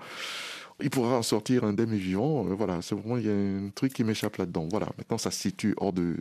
il 0.79 0.91
pourra 0.91 1.17
en 1.17 1.23
sortir 1.23 1.63
indemne 1.63 1.93
et 1.93 1.97
vivant. 1.97 2.45
Euh, 2.47 2.53
voilà, 2.53 2.83
c'est 2.83 2.93
vraiment 2.93 3.17
il 3.17 3.25
y 3.25 3.29
a 3.29 3.33
un 3.33 3.69
truc 3.73 3.93
qui 3.93 4.03
m'échappe 4.03 4.37
là-dedans. 4.37 4.67
Voilà, 4.69 4.89
maintenant 4.99 5.17
ça 5.17 5.31
se 5.31 5.39
situe 5.39 5.73
hors 5.77 5.91
de 5.93 6.15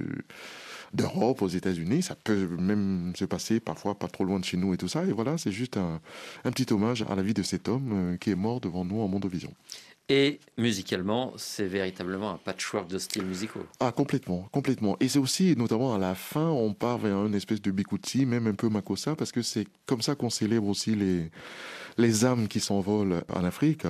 d'Europe, 0.93 1.43
aux 1.43 1.49
États-Unis. 1.49 2.03
Ça 2.03 2.15
peut 2.15 2.49
même 2.59 3.13
se 3.17 3.25
passer 3.25 3.61
parfois 3.61 3.99
pas 3.99 4.09
trop 4.09 4.25
loin 4.25 4.41
de 4.41 4.45
chez 4.45 4.57
nous 4.57 4.75
et 4.75 4.77
tout 4.77 4.89
ça. 4.89 5.05
Et 5.05 5.13
voilà, 5.13 5.39
c'est 5.39 5.53
juste 5.53 5.77
un, 5.77 6.01
un 6.45 6.51
petit 6.51 6.73
hommage 6.73 7.03
à 7.09 7.15
la 7.15 7.23
vie 7.23 7.35
de 7.35 7.43
cet 7.43 7.69
homme 7.69 7.91
euh, 7.93 8.17
qui 8.17 8.31
est 8.31 8.37
mort 8.37 8.61
devant 8.61 8.85
nous 8.85 9.01
en 9.01 9.09
Mondovision. 9.09 9.53
Et 10.09 10.41
musicalement, 10.59 11.33
c'est 11.37 11.67
véritablement 11.67 12.33
un 12.33 12.37
patchwork 12.37 12.89
de 12.91 12.99
styles 12.99 13.25
musicaux. 13.25 13.65
Ah, 13.79 13.93
complètement, 13.93 14.49
complètement. 14.51 14.97
Et 14.99 15.07
c'est 15.07 15.21
aussi, 15.21 15.55
notamment 15.57 15.95
à 15.95 15.99
la 15.99 16.17
fin, 16.17 16.49
on 16.49 16.75
part 16.75 16.99
vers 16.99 17.25
une 17.27 17.35
espèce 17.37 17.63
de 17.63 17.71
bikuti, 17.71 18.27
même 18.27 18.49
un 18.49 18.55
peu 18.55 18.69
makossa, 18.69 19.15
parce 19.15 19.31
que 19.31 19.41
c'est 19.41 19.69
comme 19.87 20.03
ça 20.03 20.17
qu'on 20.17 20.29
célèbre 20.29 20.67
aussi 20.67 20.97
les, 20.97 21.31
les 22.01 22.25
âmes 22.25 22.49
qui 22.49 22.61
s'envolent 22.61 23.23
en 23.33 23.45
Afrique. 23.45 23.85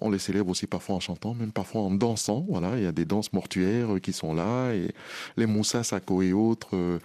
On 0.00 0.10
les 0.10 0.18
célèbre 0.18 0.50
aussi 0.50 0.66
parfois 0.66 0.96
en 0.96 1.00
chantant, 1.00 1.34
même 1.34 1.52
parfois 1.52 1.82
en 1.82 1.90
dansant. 1.90 2.44
Voilà, 2.48 2.76
il 2.76 2.84
y 2.84 2.86
a 2.86 2.92
des 2.92 3.04
danses 3.04 3.32
mortuaires 3.32 3.88
qui 4.02 4.12
sont 4.12 4.34
là, 4.34 4.72
et 4.72 4.92
les 5.36 5.46
moussa 5.46 5.82
sako 5.82 6.22
et 6.22 6.32
autres. 6.32 6.76
euh, 6.76 6.98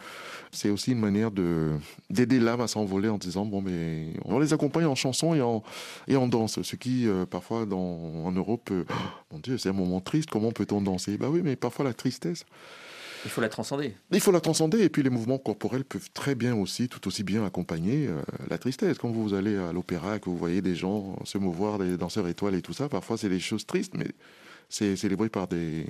C'est 0.52 0.70
aussi 0.70 0.92
une 0.92 1.00
manière 1.00 1.32
de 1.32 1.72
d'aider 2.10 2.40
l'âme 2.40 2.62
à 2.62 2.68
s'envoler 2.68 3.10
en 3.10 3.18
disant 3.18 3.46
bon, 3.46 3.62
mais 3.62 4.14
on 4.26 4.40
les 4.40 4.54
accompagne 4.54 4.86
en 4.86 4.96
chanson 4.96 5.36
et 6.08 6.16
en 6.16 6.28
danse. 6.28 6.62
Ce 6.62 6.76
qui 6.76 7.08
euh, 7.08 7.26
parfois 7.26 7.66
dans 7.66 8.26
en 8.26 8.32
Europe, 8.32 8.70
euh, 8.72 8.84
mon 9.32 9.40
Dieu, 9.40 9.58
c'est 9.58 9.70
un 9.70 9.74
moment 9.74 10.02
triste. 10.02 10.30
Comment 10.30 10.52
peut-on 10.52 10.82
danser? 10.82 11.18
Bah 11.18 11.28
oui, 11.30 11.42
mais 11.44 11.56
parfois 11.56 11.86
la 11.86 11.94
tristesse. 11.94 12.46
Il 13.26 13.32
faut 13.32 13.42
la 13.42 13.50
transcender. 13.50 13.96
Il 14.12 14.20
faut 14.20 14.32
la 14.32 14.40
transcender 14.40 14.82
et 14.82 14.90
puis 14.90 15.04
les 15.04 15.10
mouvements 15.10 15.38
corporels 15.38 15.84
peuvent 15.84 16.10
très 16.14 16.36
bien 16.36 16.56
aussi, 16.56 16.88
tout 16.88 17.08
aussi 17.08 17.24
bien 17.24 17.46
accompagner 17.46 18.08
euh, 18.08 18.22
la 18.50 18.58
tristesse. 18.58 18.98
Quand 18.98 19.10
vous 19.10 19.34
allez 19.34 19.58
à 19.58 19.74
l'opéra 19.74 20.18
et 20.18 20.20
que 20.20 20.30
vous 20.30 20.38
voyez 20.38 20.62
des 20.62 20.76
gens 20.76 21.18
se 21.26 21.38
mouvoir, 21.38 21.80
des 21.80 21.98
danseurs 21.98 22.28
étoiles 22.28 22.56
et 22.56 22.62
tout 22.62 22.74
ça, 22.74 22.90
parfois 22.90 23.18
c'est 23.18 23.30
des 23.30 23.40
choses 23.40 23.66
tristes, 23.66 23.94
mais 23.96 24.08
c'est 24.70 24.96
célébré 24.96 25.30
par 25.30 25.48
des, 25.48 25.86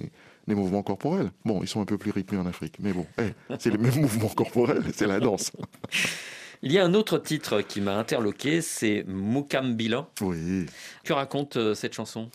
des 0.47 0.55
mouvements 0.55 0.83
corporels. 0.83 1.31
Bon, 1.45 1.61
ils 1.61 1.67
sont 1.67 1.81
un 1.81 1.85
peu 1.85 1.97
plus 1.97 2.11
rythmés 2.11 2.37
en 2.37 2.45
Afrique, 2.45 2.75
mais 2.79 2.93
bon, 2.93 3.05
eh, 3.19 3.33
c'est 3.59 3.69
les 3.69 3.77
mêmes 3.77 3.95
mouvements 4.01 4.29
corporels, 4.29 4.83
c'est 4.93 5.07
la 5.07 5.19
danse. 5.19 5.51
Il 6.61 6.73
y 6.73 6.77
a 6.77 6.83
un 6.83 6.93
autre 6.93 7.17
titre 7.17 7.61
qui 7.61 7.79
m'a 7.79 7.97
interloqué, 7.97 8.61
c'est 8.61 9.05
Mukambilan. 9.07 10.09
Oui. 10.19 10.65
Que 11.05 11.13
raconte 11.13 11.55
euh, 11.55 11.73
cette 11.73 11.93
chanson? 11.93 12.29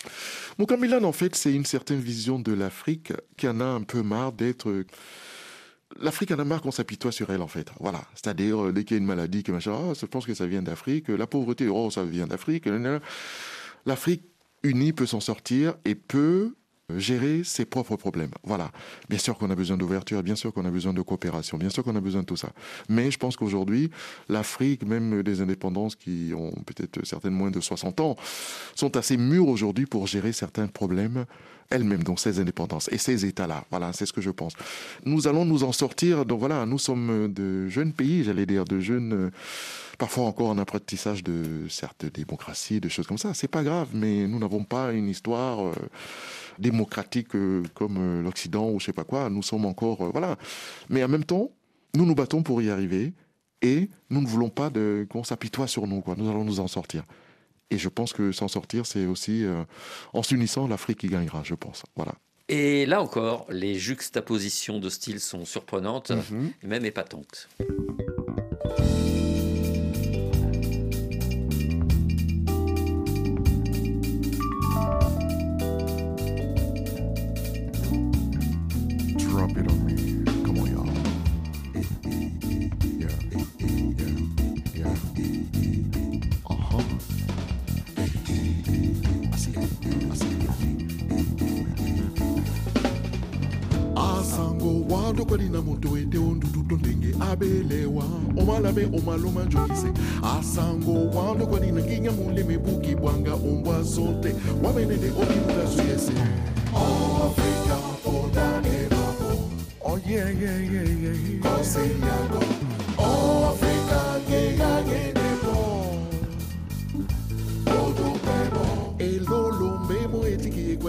Moukamilan, 0.59 1.05
en 1.05 1.13
fait, 1.13 1.35
c'est 1.37 1.53
une 1.53 1.67
certaine 1.67 2.01
vision 2.01 2.39
de 2.39 2.53
l'Afrique 2.53 3.13
qui 3.37 3.47
en 3.47 3.61
a 3.61 3.67
un 3.67 3.83
peu 3.83 4.03
marre 4.03 4.33
d'être. 4.33 4.85
L'Afrique 6.01 6.31
en 6.31 6.39
a 6.39 6.45
marre 6.45 6.63
qu'on 6.63 6.71
s'apitoie 6.71 7.13
sur 7.13 7.29
elle, 7.31 7.43
en 7.43 7.49
fait. 7.49 7.71
Voilà. 7.81 8.03
C'est-à-dire, 8.15 8.65
euh, 8.65 8.73
dès 8.73 8.85
qu'il 8.85 8.97
y 8.97 8.99
a 8.99 9.03
une 9.03 9.07
maladie, 9.07 9.43
que 9.43 9.53
machin, 9.53 9.75
ah, 9.75 9.93
je 10.01 10.07
pense 10.07 10.25
que 10.25 10.33
ça 10.33 10.47
vient 10.47 10.63
d'Afrique. 10.63 11.09
La 11.09 11.27
pauvreté, 11.27 11.69
oh, 11.69 11.91
ça 11.91 12.03
vient 12.03 12.27
d'Afrique. 12.27 12.67
L'Afrique 13.85 14.23
unie 14.63 14.95
peut 14.95 15.07
s'en 15.07 15.21
sortir 15.21 15.75
et 15.85 15.95
peut 15.95 16.55
gérer 16.97 17.43
ses 17.45 17.65
propres 17.65 17.97
problèmes. 17.97 18.31
Voilà. 18.43 18.71
Bien 19.09 19.19
sûr 19.19 19.37
qu'on 19.39 19.51
a 19.51 19.55
besoin 19.55 19.77
d'ouverture, 19.77 20.23
bien 20.23 20.35
sûr 20.35 20.53
qu'on 20.53 20.65
a 20.65 20.71
besoin 20.71 20.93
de 20.93 21.01
coopération, 21.01 21.57
bien 21.57 21.71
sûr 21.71 21.83
qu'on 21.83 21.97
a 21.97 22.01
besoin 22.01 22.23
de 22.23 22.27
tout 22.27 22.37
ça. 22.37 22.51
Mais 22.89 23.11
je 23.11 23.19
pense 23.19 23.37
qu'aujourd'hui, 23.37 23.91
l'Afrique, 24.29 24.85
même 24.87 25.23
des 25.23 25.41
indépendances 25.41 25.97
qui 25.97 26.33
ont 26.37 26.53
peut-être 26.67 27.05
certaines 27.05 27.33
moins 27.33 27.51
de 27.51 27.61
60 27.61 28.01
ans, 28.01 28.17
sont 28.75 28.97
assez 28.97 29.17
mûres 29.17 29.49
aujourd'hui 29.49 29.87
pour 29.87 30.07
gérer 30.07 30.33
certains 30.33 30.67
problèmes 30.67 31.25
elles-mêmes, 31.71 32.03
donc 32.03 32.21
ces 32.21 32.41
indépendances 32.41 32.89
et 32.93 32.99
ces 32.99 33.25
États-là. 33.25 33.65
Voilà, 33.71 33.93
c'est 33.93 34.07
ce 34.07 34.13
que 34.13 34.21
je 34.21 34.31
pense. 34.31 34.55
Nous 35.05 35.27
allons 35.27 35.45
nous 35.45 35.65
en 35.65 35.73
sortir. 35.73 36.25
Donc 36.25 36.41
voilà, 36.41 36.67
nous 36.67 36.79
sommes 36.79 37.33
de 37.33 37.69
jeunes 37.69 37.93
pays, 37.93 38.25
j'allais 38.25 38.47
dire, 38.47 38.65
de 38.65 38.81
jeunes, 38.81 39.13
euh, 39.13 39.31
parfois 39.99 40.25
encore 40.25 40.49
en 40.49 40.59
apprentissage 40.59 41.23
de 41.25 41.67
certes 41.69 42.07
démocratie, 42.07 42.81
de 42.81 42.89
choses 42.89 43.07
comme 43.07 43.19
ça. 43.19 43.35
C'est 43.35 43.49
pas 43.49 43.63
grave, 43.63 43.89
mais 43.95 44.27
nous 44.27 44.39
n'avons 44.39 44.65
pas 44.65 44.93
une 44.93 45.09
histoire 45.09 45.67
euh, 45.67 45.73
démocratique 46.59 47.35
euh, 47.35 47.63
comme 47.75 48.23
l'Occident 48.23 48.71
ou 48.71 48.81
je 48.81 48.87
sais 48.87 48.93
pas 48.93 49.05
quoi. 49.05 49.31
Nous 49.31 49.43
sommes 49.43 49.67
encore, 49.67 50.11
voilà. 50.11 50.37
Mais 50.89 51.03
en 51.03 51.09
même 51.09 51.25
temps, 51.25 51.51
nous 51.95 52.07
nous 52.07 52.15
battons 52.15 52.43
pour 52.43 52.61
y 52.63 52.71
arriver 52.71 53.13
et 53.63 53.89
nous 54.11 54.21
ne 54.21 54.27
voulons 54.27 54.51
pas 54.51 54.71
de, 54.71 55.07
qu'on 55.09 55.25
s'apitoie 55.25 55.67
sur 55.67 55.87
nous. 55.87 56.01
Quoi. 56.01 56.15
Nous 56.19 56.29
allons 56.29 56.45
nous 56.45 56.61
en 56.61 56.69
sortir. 56.69 57.05
Et 57.71 57.79
je 57.79 57.89
pense 57.89 58.13
que 58.13 58.33
s'en 58.33 58.49
sortir, 58.49 58.87
c'est 58.87 59.07
aussi 59.07 59.45
euh, 59.45 59.65
en 60.13 60.23
s'unissant 60.23 60.69
l'Afrique 60.69 60.99
qui 60.99 61.09
gagnera, 61.09 61.43
je 61.45 61.55
pense. 61.55 61.83
Voilà. 61.97 62.13
Et 62.49 62.85
là 62.85 63.01
encore, 63.01 63.47
les 63.49 63.75
juxtapositions 63.79 64.79
de 64.79 64.91
styles 64.91 65.21
sont 65.21 65.45
surprenantes 65.45 66.13
et 66.63 66.67
même 66.67 66.85
épatantes. 66.85 67.49
Wando 95.25 95.37
kwalina 95.37 95.63
moto 95.63 95.97
ete 95.97 96.19
ondududo 96.19 96.77
ndenge 96.77 97.15
abelewa. 97.21 98.05
Omalabe 98.37 98.85
omaloma 98.85 99.45
njokise. 99.45 99.93
Asango 100.23 101.11
wando 101.17 101.47
kwalina 101.47 101.81
nginya 101.81 102.11
muleme 102.11 102.59
buki 102.59 102.95
bwanga 102.95 103.35
ombwa 103.35 103.83
zote. 103.83 104.35
Wamenede 104.63 105.11
obimuda 105.11 105.65
zuyese 105.67 106.13
Africa, 106.75 107.77
oda 108.07 108.63
ebapo. 108.69 109.51
Oh 109.85 109.99
yeah, 110.07 110.31
yeah, 110.31 110.73
yeah, 110.73 110.89
yeah, 111.03 111.15
yeah. 111.15 111.41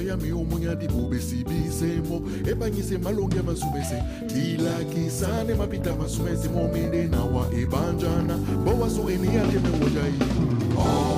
yami 0.07 0.31
omunye 0.31 0.75
dibube 0.75 1.19
sibizemo 1.19 2.21
ebanyise 2.51 2.97
malongi 2.97 3.37
abasumese 3.39 3.97
tilakisane 4.27 5.53
mapita 5.55 5.91
abasumese 5.91 6.49
momende 6.49 7.07
nawa 7.07 7.43
ebanjana 7.61 8.35
bowaso 8.65 9.09
eniyate 9.09 9.59
mewojayi 9.59 10.19
oh. 10.77 11.14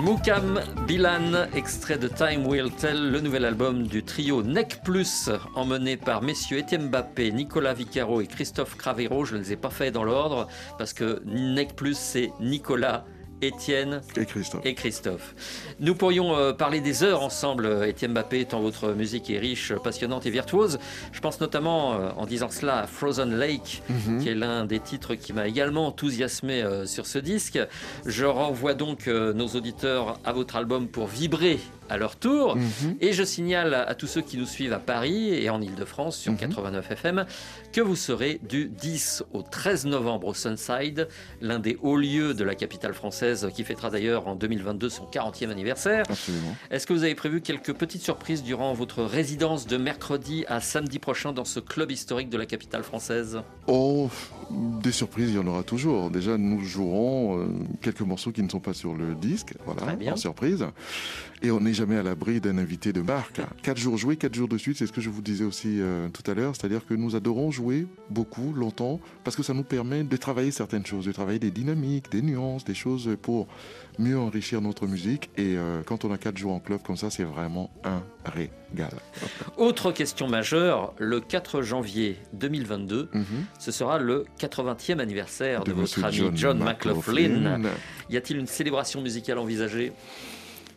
Moukam 0.00 0.58
Bilan, 0.86 1.46
extrait 1.54 1.98
de 1.98 2.08
Time 2.08 2.46
Will 2.46 2.70
Tell, 2.70 3.10
le 3.10 3.20
nouvel 3.20 3.44
album 3.44 3.86
du 3.86 4.02
trio 4.02 4.42
Nec 4.42 4.80
Plus, 4.82 5.28
emmené 5.54 5.98
par 5.98 6.22
messieurs 6.22 6.56
Étienne 6.56 6.88
Mbappé, 6.88 7.30
Nicolas 7.32 7.74
Vicaro 7.74 8.22
et 8.22 8.26
Christophe 8.26 8.76
Cravero. 8.76 9.26
Je 9.26 9.36
ne 9.36 9.40
les 9.40 9.52
ai 9.52 9.56
pas 9.56 9.68
fait 9.68 9.90
dans 9.90 10.04
l'ordre 10.04 10.48
parce 10.78 10.94
que 10.94 11.22
Nec 11.26 11.76
Plus, 11.76 11.98
c'est 11.98 12.32
Nicolas 12.40 13.04
Étienne 13.42 14.02
Et 14.16 14.24
Christophe. 14.26 14.60
et 14.66 14.74
Christophe. 14.74 15.34
Nous 15.80 15.94
pourrions 15.94 16.36
euh, 16.36 16.52
parler 16.52 16.80
des 16.80 17.02
heures 17.02 17.22
ensemble, 17.22 17.66
euh, 17.66 17.86
Étienne 17.88 18.12
Mbappé, 18.12 18.44
tant 18.44 18.60
votre 18.60 18.92
musique 18.92 19.30
est 19.30 19.38
riche, 19.38 19.72
passionnante 19.74 20.26
et 20.26 20.30
virtuose. 20.30 20.78
Je 21.12 21.20
pense 21.20 21.40
notamment, 21.40 21.94
euh, 21.94 22.10
en 22.16 22.26
disant 22.26 22.48
cela, 22.50 22.80
à 22.80 22.86
Frozen 22.86 23.38
Lake, 23.38 23.82
Mhm. 23.88 24.22
qui 24.22 24.28
est 24.28 24.34
l'un 24.34 24.64
des 24.64 24.80
titres 24.80 25.14
qui 25.14 25.32
m'a 25.32 25.46
également 25.48 25.86
enthousiasmé 25.86 26.62
euh, 26.62 26.86
sur 26.86 27.06
ce 27.06 27.18
disque. 27.18 27.58
Je 28.06 28.24
renvoie 28.24 28.74
donc 28.74 29.06
nos 29.06 29.48
auditeurs 29.48 30.18
à 30.24 30.32
votre 30.32 30.56
album 30.56 30.86
pour 30.88 31.06
vibrer 31.06 31.58
à 31.90 31.98
leur 31.98 32.16
tour. 32.16 32.56
Mhm. 32.56 32.96
Et 33.00 33.12
je 33.12 33.22
signale 33.24 33.74
à 33.74 33.94
tous 33.94 34.06
ceux 34.06 34.20
qui 34.22 34.36
nous 34.38 34.46
suivent 34.46 34.72
à 34.72 34.78
Paris 34.78 35.34
et 35.34 35.50
en 35.50 35.60
Ile-de-France 35.60 36.16
sur 36.16 36.32
Mhm. 36.32 36.38
89 36.38 36.90
FM 36.92 37.26
que 37.72 37.80
vous 37.80 37.96
serez 37.96 38.40
du 38.48 38.66
10 38.66 39.22
au 39.32 39.42
13 39.42 39.86
novembre 39.86 40.28
au 40.28 40.34
Sunside, 40.34 41.08
l'un 41.40 41.58
des 41.58 41.78
hauts 41.82 41.96
lieux 41.96 42.34
de 42.34 42.44
la 42.44 42.54
capitale 42.54 42.94
française 42.94 43.48
qui 43.54 43.64
fêtera 43.64 43.90
d'ailleurs 43.90 44.26
en 44.28 44.34
2022 44.34 44.88
son 44.88 45.04
40e 45.04 45.50
anniversaire. 45.50 46.04
Est-ce 46.70 46.86
que 46.86 46.92
vous 46.92 47.04
avez 47.04 47.14
prévu 47.14 47.40
quelques 47.40 47.72
petites 47.74 48.02
surprises 48.02 48.42
durant 48.42 48.72
votre 48.72 49.02
résidence 49.02 49.66
de 49.66 49.76
mercredi 49.76 50.44
à 50.48 50.60
samedi 50.60 50.98
prochain 50.98 51.32
dans 51.32 51.44
ce 51.44 51.60
club 51.60 51.90
historique 51.90 52.28
de 52.30 52.38
la 52.38 52.46
capitale 52.46 52.82
française? 52.82 53.40
Oh, 53.66 54.08
des 54.82 54.92
surprises, 54.92 55.30
il 55.30 55.36
y 55.36 55.38
en 55.38 55.46
aura 55.46 55.62
toujours. 55.62 56.10
Déjà, 56.10 56.36
nous 56.38 56.60
jouerons 56.64 57.38
euh, 57.40 57.46
quelques 57.80 58.00
morceaux 58.00 58.32
qui 58.32 58.42
ne 58.42 58.48
sont 58.48 58.60
pas 58.60 58.74
sur 58.74 58.94
le 58.94 59.14
disque, 59.14 59.54
voilà, 59.64 59.82
Très 59.82 59.96
bien. 59.96 60.12
en 60.14 60.16
surprise. 60.16 60.66
Et 61.42 61.50
on 61.50 61.60
n'est 61.60 61.72
jamais 61.80 61.96
à 61.96 62.02
l'abri 62.02 62.42
d'un 62.42 62.58
invité 62.58 62.92
de 62.92 63.00
marque. 63.00 63.40
Quatre 63.62 63.78
jours 63.78 63.96
joués, 63.96 64.16
quatre 64.18 64.34
jours 64.34 64.48
de 64.48 64.58
suite, 64.58 64.76
c'est 64.76 64.86
ce 64.86 64.92
que 64.92 65.00
je 65.00 65.08
vous 65.08 65.22
disais 65.22 65.44
aussi 65.44 65.80
euh, 65.80 66.08
tout 66.10 66.28
à 66.30 66.34
l'heure. 66.34 66.54
C'est-à-dire 66.54 66.84
que 66.86 66.92
nous 66.92 67.16
adorons 67.16 67.50
jouer 67.50 67.86
beaucoup, 68.10 68.52
longtemps, 68.52 69.00
parce 69.24 69.34
que 69.34 69.42
ça 69.42 69.54
nous 69.54 69.62
permet 69.62 70.04
de 70.04 70.16
travailler 70.18 70.50
certaines 70.50 70.84
choses, 70.84 71.06
de 71.06 71.12
travailler 71.12 71.38
des 71.38 71.50
dynamiques, 71.50 72.10
des 72.10 72.20
nuances, 72.20 72.64
des 72.64 72.74
choses 72.74 73.16
pour 73.22 73.48
mieux 73.98 74.18
enrichir 74.18 74.60
notre 74.60 74.86
musique. 74.86 75.30
Et 75.38 75.56
euh, 75.56 75.80
quand 75.86 76.04
on 76.04 76.12
a 76.12 76.18
quatre 76.18 76.36
jours 76.36 76.52
en 76.52 76.60
club 76.60 76.82
comme 76.82 76.98
ça, 76.98 77.08
c'est 77.08 77.24
vraiment 77.24 77.70
un 77.84 78.02
régal. 78.26 78.92
Autre 79.56 79.90
question 79.90 80.28
majeure, 80.28 80.92
le 80.98 81.20
4 81.20 81.62
janvier 81.62 82.18
2022, 82.34 83.08
Mhm. 83.14 83.24
ce 83.58 83.72
sera 83.72 83.98
le 83.98 84.26
80e 84.38 85.00
anniversaire 85.00 85.64
de, 85.64 85.72
votre 85.72 86.04
ami 86.04 86.30
John, 86.34 86.58
McLaughlin. 86.58 87.62
Y 88.10 88.18
a-t-il 88.18 88.38
une 88.38 88.46
célébration 88.46 89.00
musicale 89.00 89.38
envisagée? 89.38 89.92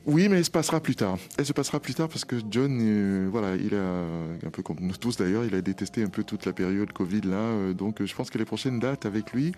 Oui, 0.06 0.28
mais 0.28 0.38
elle 0.38 0.46
se 0.46 0.52
passera 0.52 0.82
plus 0.82 0.96
tard. 0.96 1.18
Elle 1.38 1.46
se 1.46 1.54
passera 1.54 1.80
plus 1.80 1.94
tard 1.94 2.10
parce 2.10 2.26
que 2.26 2.36
John, 2.52 2.78
euh, 2.82 3.30
voilà, 3.32 3.56
il 3.56 3.74
a 3.74 4.04
un 4.46 4.50
peu 4.52 4.62
comme 4.62 4.78
nous 4.82 4.98
tous 4.98 5.16
d'ailleurs, 5.16 5.46
il 5.46 5.56
a 5.56 5.62
détesté 5.62 6.04
un 6.04 6.10
peu 6.10 6.26
toute 6.26 6.46
la 6.46 6.52
période 6.52 6.92
Covid 6.92 7.22
là. 7.22 7.38
euh, 7.38 7.74
donc, 7.74 8.02
euh, 8.02 8.06
je 8.06 8.14
pense 8.14 8.30
que 8.30 8.38
les 8.38 8.44
prochaines 8.44 8.80
dates 8.80 9.06
avec 9.06 9.32
lui 9.32 9.54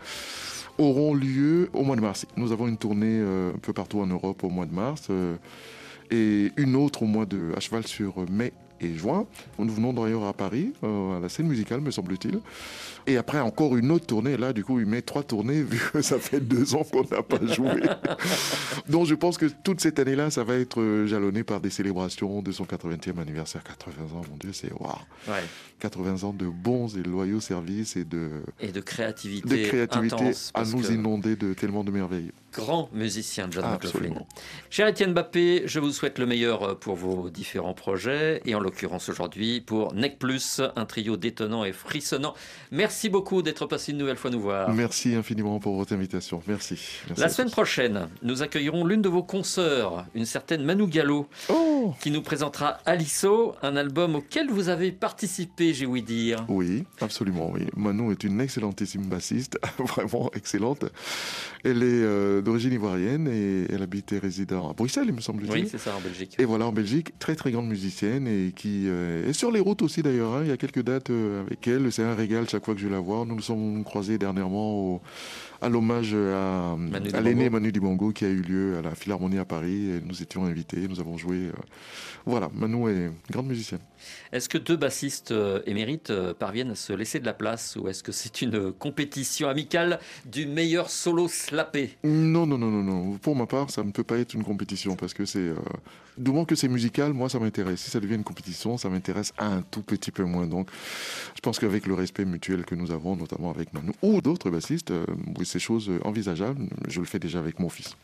auront 0.77 1.15
lieu 1.15 1.69
au 1.73 1.83
mois 1.83 1.95
de 1.95 2.01
mars. 2.01 2.27
Nous 2.37 2.51
avons 2.51 2.67
une 2.67 2.77
tournée 2.77 3.21
un 3.21 3.57
peu 3.59 3.73
partout 3.73 3.99
en 4.01 4.05
Europe 4.07 4.43
au 4.43 4.49
mois 4.49 4.67
de 4.67 4.73
mars 4.73 5.07
et 6.11 6.51
une 6.57 6.75
autre 6.75 7.03
au 7.03 7.05
mois 7.05 7.25
de 7.25 7.53
à 7.55 7.59
cheval 7.59 7.87
sur 7.87 8.29
mai 8.29 8.53
et 8.81 8.93
juin. 8.95 9.25
Nous 9.59 9.73
venons 9.73 9.93
d'ailleurs 9.93 10.25
à 10.25 10.33
Paris, 10.33 10.73
euh, 10.83 11.17
à 11.17 11.19
la 11.19 11.29
scène 11.29 11.47
musicale, 11.47 11.81
me 11.81 11.91
semble-t-il. 11.91 12.39
Et 13.07 13.17
après, 13.17 13.39
encore 13.39 13.77
une 13.77 13.91
autre 13.91 14.07
tournée. 14.07 14.35
Là, 14.35 14.51
du 14.51 14.63
coup, 14.63 14.79
il 14.79 14.85
met 14.87 15.01
trois 15.01 15.23
tournées, 15.23 15.61
vu 15.61 15.79
que 15.93 16.01
ça 16.01 16.17
fait 16.17 16.39
deux 16.39 16.73
ans 16.73 16.83
qu'on 16.83 17.03
n'a 17.03 17.21
pas 17.21 17.45
joué. 17.45 17.83
Donc, 18.89 19.05
je 19.05 19.13
pense 19.15 19.37
que 19.37 19.45
toute 19.63 19.79
cette 19.79 19.99
année-là, 19.99 20.31
ça 20.31 20.43
va 20.43 20.55
être 20.55 20.81
euh, 20.81 21.05
jalonné 21.05 21.43
par 21.43 21.59
des 21.59 21.69
célébrations 21.69 22.41
de 22.41 22.51
son 22.51 22.65
80e 22.65 23.19
anniversaire. 23.19 23.63
80 23.63 24.17
ans, 24.17 24.21
mon 24.29 24.37
Dieu, 24.37 24.51
c'est 24.53 24.71
waouh! 24.73 24.91
Ouais. 25.27 25.43
80 25.79 26.23
ans 26.23 26.33
de 26.33 26.47
bons 26.47 26.97
et 26.97 27.03
loyaux 27.03 27.41
services 27.41 27.95
et 27.95 28.05
de, 28.05 28.29
Et 28.59 28.71
de 28.71 28.79
créativité, 28.81 29.47
de 29.63 29.67
créativité 29.67 30.15
intense. 30.15 30.51
à 30.53 30.63
nous 30.63 30.79
que 30.81 30.93
inonder 30.93 31.35
de 31.35 31.53
tellement 31.53 31.83
de 31.83 31.91
merveilles. 31.91 32.31
Grand 32.55 32.89
musicien, 32.93 33.47
John 33.51 33.65
McLaughlin. 33.65 33.89
Absolument. 33.89 34.27
Cher 34.69 34.87
Étienne 34.87 35.11
Mbappé, 35.11 35.63
je 35.65 35.79
vous 35.81 35.91
souhaite 35.91 36.19
le 36.19 36.25
meilleur 36.25 36.79
pour 36.79 36.95
vos 36.95 37.29
différents 37.29 37.73
projets 37.73 38.41
et 38.45 38.55
en 38.55 38.61
l'occurrence 38.61 39.09
aujourd'hui 39.09 39.59
pour 39.59 39.93
Nec 39.93 40.17
Plus, 40.19 40.61
un 40.77 40.85
trio 40.85 41.17
détonnant 41.17 41.65
et 41.65 41.73
frissonnant. 41.73 42.33
Merci 42.71 43.09
beaucoup 43.09 43.41
d'être 43.41 43.65
passé 43.65 43.91
une 43.91 43.97
nouvelle 43.97 44.15
fois 44.15 44.31
nous 44.31 44.39
voir. 44.39 44.71
Merci 44.71 45.15
infiniment 45.15 45.59
pour 45.59 45.75
votre 45.75 45.93
invitation. 45.93 46.41
Merci. 46.47 46.79
Merci 47.09 47.21
La 47.21 47.27
semaine 47.27 47.49
tous. 47.49 47.53
prochaine, 47.55 48.07
nous 48.23 48.41
accueillerons 48.41 48.85
l'une 48.85 49.01
de 49.01 49.09
vos 49.09 49.23
consoeurs, 49.23 50.05
une 50.15 50.25
certaine 50.25 50.63
Manu 50.63 50.87
Gallo, 50.87 51.27
Oh 51.49 51.93
qui 52.01 52.09
nous 52.09 52.21
présentera 52.21 52.77
Aliso, 52.85 53.55
un 53.63 53.75
album 53.75 54.15
auquel 54.15 54.49
vous 54.49 54.69
avez 54.69 54.91
participé, 54.93 55.73
j'ai 55.73 55.85
ouï 55.85 56.01
dire. 56.01 56.45
Oui, 56.47 56.85
absolument, 57.01 57.51
oui. 57.51 57.67
Manon 57.75 58.11
est 58.11 58.23
une 58.23 58.39
excellentissime 58.39 59.07
bassiste, 59.07 59.59
vraiment 59.77 60.31
excellente. 60.33 60.85
Elle 61.63 61.83
est 61.83 62.03
euh, 62.03 62.41
d'origine 62.45 62.71
ivoirienne 62.71 63.27
et 63.27 63.65
elle 63.73 63.81
habite 63.81 64.13
et 64.13 64.19
réside 64.19 64.53
à 64.53 64.71
Bruxelles, 64.77 65.07
il 65.09 65.13
me 65.13 65.19
semble-t-il. 65.19 65.51
Oui, 65.63 65.67
c'est 65.69 65.77
ça 65.77 65.93
en 65.97 65.99
Belgique. 65.99 66.35
Et 66.39 66.45
voilà, 66.45 66.65
en 66.67 66.71
Belgique, 66.71 67.17
très 67.19 67.35
très 67.35 67.51
grande 67.51 67.67
musicienne 67.67 68.25
et 68.27 68.53
qui 68.55 68.83
euh, 68.87 69.27
est 69.27 69.33
sur 69.33 69.51
les 69.51 69.59
routes 69.59 69.81
aussi 69.81 70.01
d'ailleurs. 70.01 70.33
hein. 70.35 70.41
Il 70.43 70.47
y 70.47 70.51
a 70.53 70.57
quelques 70.57 70.81
dates 70.83 71.09
euh, 71.09 71.41
avec 71.45 71.67
elle. 71.67 71.91
C'est 71.91 72.03
un 72.03 72.15
régal 72.15 72.47
chaque 72.49 72.63
fois 72.63 72.73
que 72.75 72.79
je 72.79 72.87
la 72.87 72.99
vois. 72.99 73.25
Nous 73.25 73.35
nous 73.35 73.41
sommes 73.41 73.83
croisés 73.83 74.17
dernièrement 74.17 74.73
au- 74.93 75.01
à 75.65 75.69
l'hommage 75.69 76.13
à, 76.13 76.75
Manu 76.77 76.95
à 76.95 76.99
Dibango. 76.99 77.23
l'aîné 77.23 77.49
Manu 77.49 77.71
Dibango 77.71 78.11
qui 78.11 78.25
a 78.25 78.29
eu 78.29 78.41
lieu 78.41 78.77
à 78.77 78.81
la 78.81 78.93
Philharmonie 78.95 79.39
à 79.39 79.45
Paris. 79.45 79.89
Et 79.89 80.01
nous 80.05 80.21
étions 80.21 80.45
invités, 80.45 80.87
nous 80.87 80.99
avons 80.99 81.17
joué. 81.17 81.37
euh, 81.47 81.51
Voilà, 82.25 82.49
Manu 82.53 82.89
est 82.89 83.11
grande 83.31 83.47
musicienne. 83.47 83.79
Est-ce 84.31 84.47
que 84.49 84.57
deux 84.57 84.75
bassistes 84.77 85.31
euh, 85.31 85.61
émérites 85.65 86.11
euh, 86.11 86.33
parviennent 86.33 86.71
à 86.71 86.75
se 86.75 86.93
laisser 86.93 87.19
de 87.19 87.25
la 87.25 87.33
place 87.33 87.75
ou 87.75 87.87
est-ce 87.87 88.03
que 88.03 88.11
c'est 88.11 88.41
une 88.41 88.71
compétition 88.71 89.49
amicale 89.49 89.99
du 90.25 90.45
meilleur 90.45 90.89
solo 90.89 91.27
slappé? 91.27 91.97
Non, 92.03 92.45
non, 92.45 92.57
non, 92.57 92.69
non, 92.69 92.83
non. 92.83 93.17
Pour 93.17 93.35
ma 93.35 93.47
part, 93.47 93.69
ça 93.71 93.83
ne 93.83 93.91
peut 93.91 94.03
pas 94.03 94.17
être 94.17 94.33
une 94.33 94.43
compétition 94.43 94.95
parce 94.95 95.13
que 95.13 95.25
c'est. 95.25 95.39
Euh, 95.39 95.55
du 96.17 96.31
moment 96.31 96.45
que 96.45 96.55
c'est 96.55 96.69
musical, 96.69 97.11
moi, 97.13 97.27
ça 97.27 97.39
m'intéresse. 97.39 97.81
Si 97.81 97.91
ça 97.91 97.99
devient 97.99 98.15
une 98.15 98.23
compétition, 98.23 98.77
ça 98.77 98.89
m'intéresse 98.89 99.33
un 99.37 99.61
tout 99.63 99.81
petit 99.81 100.11
peu 100.11 100.23
moins. 100.23 100.47
Donc, 100.47 100.69
je 101.35 101.41
pense 101.41 101.59
qu'avec 101.59 101.85
le 101.87 101.93
respect 101.93 102.23
mutuel 102.23 102.63
que 102.63 102.73
nous 102.75 102.91
avons, 102.91 103.17
notamment 103.17 103.49
avec 103.51 103.73
Manu 103.73 103.91
ou 104.01 104.21
d'autres 104.21 104.49
bassistes, 104.49 104.91
euh, 104.91 105.05
oui, 105.37 105.45
c'est 105.55 105.59
chose 105.59 105.89
envisageable. 106.03 106.67
Je 106.89 106.99
le 106.99 107.05
fais 107.05 107.17
déjà 107.17 107.39
avec 107.39 107.59
mon 107.59 107.69
fils. 107.69 107.95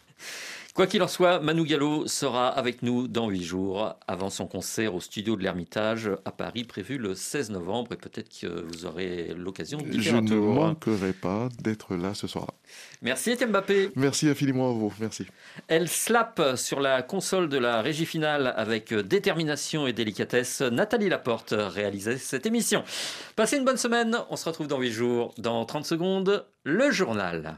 Quoi 0.73 0.87
qu'il 0.87 1.03
en 1.03 1.09
soit, 1.09 1.41
Manu 1.41 1.65
Gallo 1.65 2.07
sera 2.07 2.47
avec 2.47 2.81
nous 2.81 3.09
dans 3.09 3.27
huit 3.27 3.43
jours 3.43 3.93
avant 4.07 4.29
son 4.29 4.47
concert 4.47 4.95
au 4.95 5.01
studio 5.01 5.35
de 5.35 5.43
l'Ermitage 5.43 6.09
à 6.23 6.31
Paris 6.31 6.63
prévu 6.63 6.97
le 6.97 7.13
16 7.13 7.51
novembre 7.51 7.91
et 7.91 7.97
peut-être 7.97 8.29
que 8.29 8.47
vous 8.47 8.85
aurez 8.85 9.33
l'occasion 9.35 9.79
d'y 9.79 10.01
Je 10.01 10.15
ne 10.15 10.33
manquerai 10.33 11.11
pas 11.11 11.49
d'être 11.59 11.97
là 11.97 12.13
ce 12.13 12.25
soir-là. 12.25 12.53
Merci 13.01 13.31
Étienne 13.31 13.49
Mbappé. 13.49 13.91
Merci 13.97 14.29
infiniment 14.29 14.69
à 14.69 14.73
vous. 14.73 14.93
Merci. 15.01 15.27
Elle 15.67 15.89
slappe 15.89 16.41
sur 16.55 16.79
la 16.79 17.01
console 17.01 17.49
de 17.49 17.57
la 17.57 17.81
régie 17.81 18.05
finale 18.05 18.53
avec 18.55 18.93
détermination 18.93 19.87
et 19.87 19.93
délicatesse. 19.93 20.61
Nathalie 20.61 21.09
Laporte 21.09 21.53
réalisait 21.57 22.17
cette 22.17 22.45
émission. 22.45 22.85
Passez 23.35 23.57
une 23.57 23.65
bonne 23.65 23.75
semaine. 23.75 24.17
On 24.29 24.37
se 24.37 24.45
retrouve 24.47 24.67
dans 24.67 24.79
8 24.79 24.91
jours. 24.91 25.33
Dans 25.37 25.65
30 25.65 25.85
secondes, 25.85 26.45
le 26.63 26.91
journal. 26.91 27.57